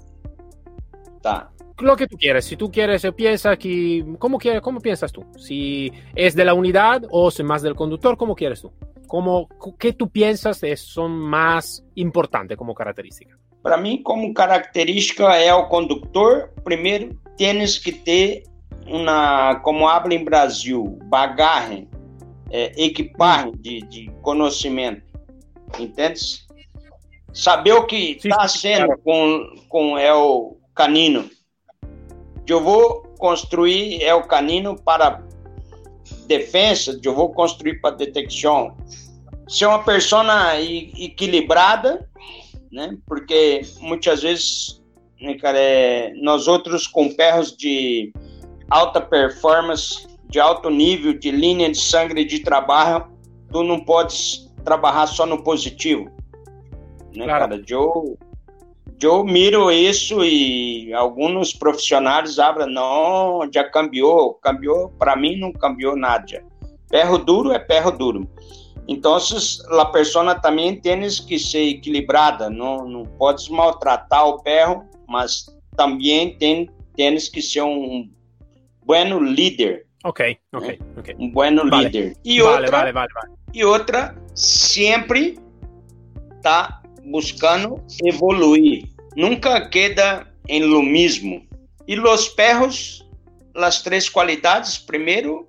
Tá. 1.21 1.51
Lo 1.79 1.95
que 1.95 2.07
tú 2.07 2.17
quieres, 2.17 2.45
si 2.45 2.55
tú 2.55 2.71
quieres, 2.71 3.05
piensa 3.15 3.57
que, 3.57 4.05
¿cómo, 4.19 4.37
quieres, 4.37 4.61
¿cómo 4.61 4.79
piensas 4.79 5.11
tú? 5.11 5.25
Si 5.37 5.91
es 6.15 6.35
de 6.35 6.45
la 6.45 6.53
unidad 6.53 7.03
o 7.09 7.29
es 7.29 7.43
más 7.43 7.61
del 7.61 7.75
conductor, 7.75 8.15
¿cómo 8.15 8.35
quieres 8.35 8.61
tú? 8.61 8.71
¿Cómo, 9.07 9.47
¿Qué 9.79 9.93
tú 9.93 10.09
piensas 10.09 10.63
es, 10.63 10.81
son 10.81 11.11
más 11.11 11.83
importantes 11.95 12.57
como 12.57 12.73
característica? 12.73 13.37
Para 13.61 13.77
mim, 13.77 14.03
como 14.03 14.33
característica 14.33 15.37
é 15.37 15.53
o 15.53 15.67
condutor, 15.69 16.51
primeiro, 16.63 17.17
tens 17.37 17.77
que 17.77 17.93
ter 17.93 18.43
uma, 18.85 19.55
como 19.61 19.87
habla 19.87 20.13
em 20.13 20.23
Brasil, 20.23 20.99
bagagem, 21.05 21.87
é, 22.51 22.71
equipagem 22.83 23.53
de, 23.53 23.81
de 23.83 24.11
conhecimento, 24.21 25.03
entende? 25.79 26.21
Saber 27.31 27.73
o 27.73 27.85
que 27.85 28.17
está 28.23 28.47
sendo 28.47 28.97
com, 29.03 29.55
com 29.69 29.97
é 29.97 30.13
o 30.13 30.57
canino. 30.75 31.29
Eu 32.47 32.61
vou 32.61 33.03
construir 33.17 34.03
é 34.03 34.13
o 34.13 34.23
canino 34.23 34.75
para 34.75 35.23
defesa, 36.27 36.99
eu 37.03 37.15
vou 37.15 37.31
construir 37.31 37.79
para 37.79 37.95
detecção. 37.95 38.75
Ser 39.47 39.65
uma 39.67 39.83
pessoa 39.83 40.23
equilibrada, 40.59 42.09
né? 42.71 42.97
Porque 43.05 43.61
muitas 43.79 44.23
vezes, 44.23 44.81
né, 45.21 45.35
cara, 45.35 45.57
é, 45.57 46.13
nós 46.15 46.47
outros 46.47 46.87
com 46.87 47.13
perros 47.13 47.55
de 47.55 48.11
alta 48.69 48.99
performance, 48.99 50.07
de 50.29 50.39
alto 50.39 50.69
nível, 50.69 51.13
de 51.13 51.29
linha 51.29 51.69
de 51.69 51.77
sangue 51.77 52.25
de 52.25 52.39
trabalho, 52.39 53.05
tu 53.51 53.63
não 53.63 53.79
podes 53.79 54.51
trabalhar 54.65 55.05
só 55.07 55.25
no 55.25 55.43
positivo, 55.43 56.05
né, 57.13 57.25
claro. 57.25 57.49
cara? 57.49 57.63
Eu, 57.67 58.17
eu 59.03 59.23
miro 59.23 59.71
isso 59.71 60.23
e 60.23 60.93
alguns 60.93 61.53
profissionais 61.53 62.39
abrem, 62.39 62.71
não, 62.73 63.47
já 63.53 63.63
cambiou, 63.63 64.35
cambiou, 64.35 64.89
para 64.89 65.15
mim 65.15 65.37
não 65.37 65.51
cambiou 65.51 65.95
nada. 65.95 66.43
Perro 66.89 67.17
duro 67.17 67.51
é 67.51 67.59
perro 67.59 67.91
duro. 67.91 68.29
Então, 68.87 69.17
a 69.79 69.85
pessoa 69.85 70.35
também 70.35 70.79
tem 70.79 71.01
que 71.01 71.39
ser 71.39 71.69
equilibrada, 71.69 72.49
não, 72.49 72.87
não 72.87 73.05
pode 73.05 73.49
maltratar 73.51 74.27
o 74.27 74.43
perro, 74.43 74.83
mas 75.07 75.45
também 75.75 76.37
tem, 76.37 76.69
tem 76.95 77.15
que 77.15 77.41
ser 77.41 77.61
um 77.61 78.09
bom 78.85 79.19
líder. 79.23 79.85
Ok, 80.03 80.37
ok, 80.53 80.67
né? 80.67 80.77
ok. 80.97 81.15
Um 81.17 81.31
bom 81.31 81.69
vale. 81.69 81.85
líder. 81.85 82.13
E 82.25 82.41
vale, 82.41 82.57
outra, 82.57 82.77
vale, 82.77 82.91
vale, 82.91 83.13
vale. 83.13 83.33
E 83.53 83.63
outra, 83.63 84.15
sempre 84.35 85.39
tá 86.41 86.81
buscando 87.05 87.81
evoluir. 88.03 88.92
Nunca 89.15 89.67
queda 89.67 90.27
em 90.47 90.63
lo 90.63 90.81
mesmo. 90.81 91.45
E 91.87 91.99
os 91.99 92.29
perros, 92.29 93.07
as 93.55 93.81
três 93.81 94.09
qualidades, 94.09 94.77
primeiro, 94.77 95.47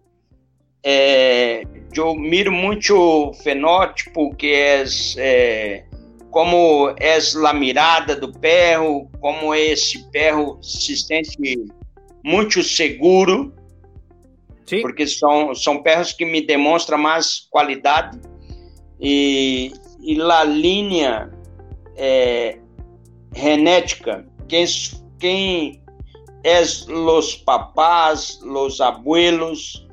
é, 0.82 1.62
eu 1.96 2.14
miro 2.14 2.52
muito 2.52 2.94
o 2.94 3.32
fenótipo 3.32 4.34
que 4.34 4.52
é, 4.52 4.84
é 5.16 5.84
como 6.30 6.92
é 6.98 7.18
a 7.46 7.52
mirada 7.54 8.16
do 8.16 8.32
perro, 8.32 9.08
como 9.20 9.54
esse 9.54 10.10
perro 10.10 10.58
se 10.60 10.96
sente 10.96 11.38
muito 12.22 12.62
seguro, 12.62 13.54
Sim. 14.66 14.82
porque 14.82 15.06
são, 15.06 15.54
são 15.54 15.82
perros 15.82 16.12
que 16.12 16.24
me 16.24 16.44
demonstram 16.44 16.98
mais 16.98 17.46
qualidade 17.50 18.18
e, 19.00 19.72
e 20.00 20.20
a 20.20 20.42
linha 20.42 21.30
é, 21.96 22.58
genética, 23.34 24.26
quem, 24.48 24.66
quem 25.18 25.82
é 26.42 26.60
os 26.60 27.34
papás, 27.34 28.38
os 28.42 28.80
abuelos, 28.80 29.86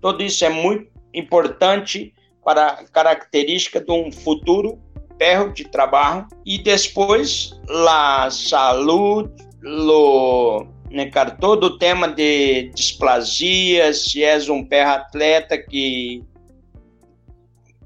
tudo 0.00 0.22
isso 0.22 0.44
é 0.44 0.50
muito 0.50 0.90
importante 1.12 2.14
para 2.44 2.66
a 2.66 2.84
característica 2.84 3.80
de 3.80 3.90
um 3.90 4.12
futuro 4.12 4.78
perro 5.18 5.52
de 5.52 5.64
trabalho. 5.64 6.26
E 6.44 6.58
depois, 6.58 7.58
a 7.68 8.28
saúde, 8.30 9.32
lo, 9.62 10.66
né, 10.90 11.10
todo 11.40 11.64
o 11.64 11.78
tema 11.78 12.08
de 12.08 12.70
displasia, 12.74 13.92
se 13.94 14.22
és 14.22 14.48
um 14.48 14.64
perro 14.64 14.90
atleta 14.90 15.56
que 15.56 16.22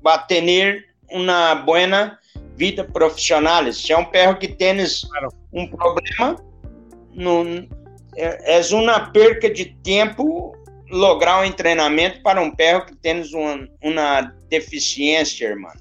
vai 0.02 0.26
ter 0.26 0.86
uma 1.10 1.54
boa 1.54 2.18
vida 2.58 2.84
profissional. 2.84 3.72
Se 3.72 3.92
é 3.92 3.96
um 3.96 4.04
perro 4.04 4.36
que 4.36 4.48
claro. 5.08 5.28
um 5.52 5.66
problema, 5.68 6.36
não, 7.14 7.66
é, 8.16 8.56
és 8.56 8.72
uma 8.72 9.10
perca 9.10 9.48
de 9.48 9.66
tempo 9.82 10.52
lograr 10.90 11.46
um 11.46 11.52
treinamento 11.52 12.20
para 12.22 12.40
um 12.40 12.50
perro 12.50 12.86
que 12.86 12.96
tem 12.96 13.22
uma, 13.32 13.68
uma 13.82 14.20
deficiência, 14.50 15.46
irmão. 15.46 15.72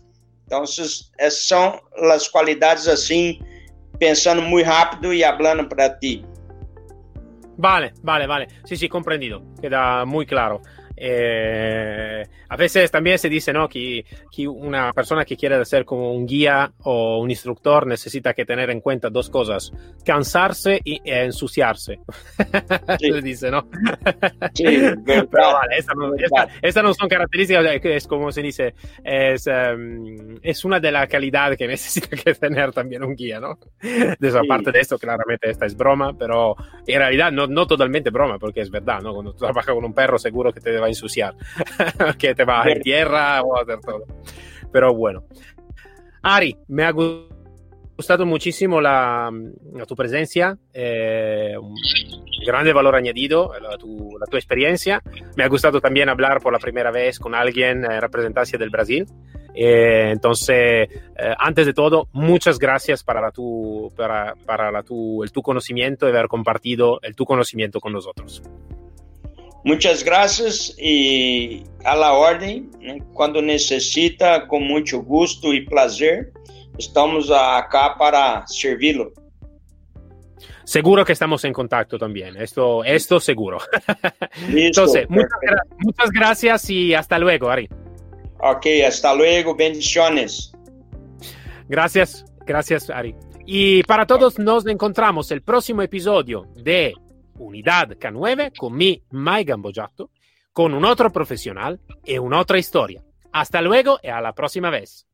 Então, 0.45 0.63
essas, 0.63 1.11
essas 1.17 1.47
são 1.47 1.81
as 2.11 2.27
qualidades 2.27 2.87
assim, 2.87 3.41
pensando 3.99 4.41
muito 4.41 4.67
rápido 4.67 5.13
e 5.13 5.23
falando 5.23 5.67
para 5.67 5.89
ti. 5.89 6.23
Vale, 7.57 7.93
vale, 8.03 8.27
vale. 8.27 8.47
Sí, 8.65 8.77
sí, 8.77 8.87
comprendido. 8.87 9.41
Queda 9.59 10.05
muy 10.05 10.25
claro. 10.25 10.61
Eh, 10.99 12.25
a 12.49 12.55
veces 12.55 12.89
también 12.89 13.19
se 13.19 13.29
dice 13.29 13.53
¿no? 13.53 13.69
que, 13.69 14.03
que, 14.31 14.47
una 14.47 14.91
persona 14.93 15.23
que 15.23 15.37
quiere 15.37 15.63
ser 15.63 15.85
como 15.85 16.11
un 16.11 16.25
guía 16.25 16.71
o 16.83 17.19
un 17.19 17.29
instructor 17.29 17.85
necesita 17.85 18.33
que 18.33 18.45
tener 18.45 18.71
en 18.71 18.81
cuenta 18.81 19.09
dos 19.11 19.29
cosas, 19.29 19.71
cansarse 20.03 20.81
y, 20.83 20.99
e 21.03 21.25
ensuciarse. 21.25 21.99
Sí. 22.99 23.11
se 23.11 23.21
dice, 23.21 23.51
¿no? 23.51 23.67
Sí, 24.53 24.63
pero 25.05 25.53
vale, 25.53 25.77
estas 25.77 25.95
no, 25.95 26.15
esta, 26.15 26.47
esta 26.61 26.81
no, 26.81 26.93
son 26.93 27.07
características, 27.07 27.65
es 27.83 28.07
como 28.07 28.31
se 28.31 28.41
dice, 28.41 28.73
es, 29.03 29.45
um, 29.45 30.37
es 30.41 30.65
una 30.65 30.79
de 30.79 30.91
las 30.91 31.07
calidades 31.07 31.57
que 31.57 31.67
necesita 31.67 32.15
que 32.15 32.33
tener 32.33 32.71
también 32.71 33.03
un 33.03 33.15
guía, 33.15 33.39
¿no? 33.39 33.59
De 33.81 34.27
esa 34.27 34.41
sí. 34.41 34.47
parte 34.47 34.71
de 34.71 34.79
esto, 34.79 34.97
claramente 34.97 35.49
esta 35.49 35.65
es 35.65 35.75
broma, 35.75 36.17
pero 36.17 36.55
en 36.85 36.97
realidad 36.99 37.31
no, 37.31 37.45
no 37.45 37.67
totalmente 37.67 38.09
broma, 38.09 38.39
porque 38.39 38.61
es 38.61 38.71
verdad, 38.71 39.01
¿no? 39.01 39.13
Cuando 39.13 39.33
trabajas 39.33 39.75
con 39.75 39.85
un 39.85 39.93
perro 39.93 40.17
seguro 40.17 40.51
que 40.51 40.61
te 40.61 40.77
va 40.79 40.86
a 40.87 40.89
ensuciar, 40.89 41.35
que 42.17 42.35
te 42.35 42.43
va 42.43 42.57
a 42.57 42.61
hacer 42.61 42.81
tierra 42.81 43.41
o 43.41 43.57
a 43.57 43.61
hacer 43.61 43.79
todo. 43.79 44.05
Pero 44.71 44.93
bueno. 44.93 45.23
Ari, 46.21 46.57
me 46.67 46.83
ha 46.83 46.91
gustado 46.91 48.25
muchísimo 48.25 48.81
la, 48.81 49.31
la 49.73 49.85
tu 49.85 49.95
presencia, 49.95 50.57
eh, 50.73 51.55
un 51.57 51.75
grande 52.45 52.73
valor 52.73 52.95
añadido, 52.95 53.51
la 53.59 53.77
tu, 53.77 54.17
la 54.19 54.25
tu, 54.25 54.37
experiencia. 54.37 55.01
Me 55.35 55.43
ha 55.43 55.47
gustado 55.47 55.79
también 55.81 56.09
hablar 56.09 56.41
por 56.41 56.53
la 56.53 56.59
primera 56.59 56.91
vez 56.91 57.19
con 57.19 57.33
alguien 57.33 57.85
en 57.85 58.01
representación 58.01 58.59
del 58.59 58.69
Brasil. 58.69 59.05
Eh, 59.55 60.11
entonces, 60.11 60.87
eh, 60.89 61.35
antes 61.39 61.65
de 61.65 61.73
todo, 61.73 62.07
muchas 62.13 62.59
gracias 62.59 63.03
para, 63.03 63.19
la 63.19 63.31
tu, 63.31 63.91
para, 63.95 64.35
para 64.45 64.71
la 64.71 64.83
tu, 64.83 65.23
el 65.23 65.31
tu 65.31 65.41
conocimiento 65.41 66.05
y 66.07 66.11
haber 66.11 66.27
compartido 66.27 66.99
el 67.01 67.15
tu 67.15 67.25
conocimiento 67.25 67.79
con 67.79 67.93
nosotros. 67.93 68.43
Muitas 69.67 70.01
graças 70.01 70.73
e 70.79 71.61
a 71.83 71.93
la 71.93 72.13
ordem, 72.13 72.69
né? 72.79 72.99
quando 73.13 73.41
necessita, 73.41 74.39
com 74.47 74.61
muito 74.61 75.01
gosto 75.01 75.53
e 75.53 75.65
prazer, 75.65 76.31
estamos 76.79 77.29
acá 77.29 77.89
para 77.89 78.47
servi-lo. 78.47 79.11
Seguro 80.63 81.03
que 81.03 81.11
estamos 81.11 81.43
en 81.43 81.51
contacto 81.51 81.99
también, 81.99 82.37
esto, 82.37 82.81
esto 82.85 83.19
seguro. 83.19 83.57
Listo, 84.47 84.83
Entonces, 84.83 85.09
muchas, 85.09 85.29
muchas, 85.79 86.11
gracias 86.11 86.69
y 86.69 86.93
hasta 86.93 87.19
luego, 87.19 87.49
Ari. 87.49 87.67
Ok, 88.39 88.67
hasta 88.87 89.13
luego, 89.13 89.53
bendiciones. 89.53 90.53
Gracias, 91.67 92.23
gracias, 92.45 92.89
Ari. 92.89 93.13
Y 93.45 93.83
para 93.83 94.05
todos 94.05 94.39
nos 94.39 94.65
encontramos 94.65 95.29
el 95.31 95.41
próximo 95.41 95.81
episodio 95.81 96.47
de 96.55 96.93
Unidad 97.37 97.89
K9 97.97 98.57
con 98.57 98.73
mi 98.73 99.01
Mai 99.11 99.43
Gambojato, 99.43 100.09
con 100.53 100.73
un 100.73 100.85
otro 100.85 101.11
profesional 101.11 101.79
y 102.03 102.17
una 102.17 102.39
otra 102.39 102.57
historia. 102.57 103.03
Hasta 103.31 103.61
luego 103.61 103.99
y 104.01 104.07
a 104.07 104.21
la 104.21 104.33
próxima 104.33 104.69
vez. 104.69 105.05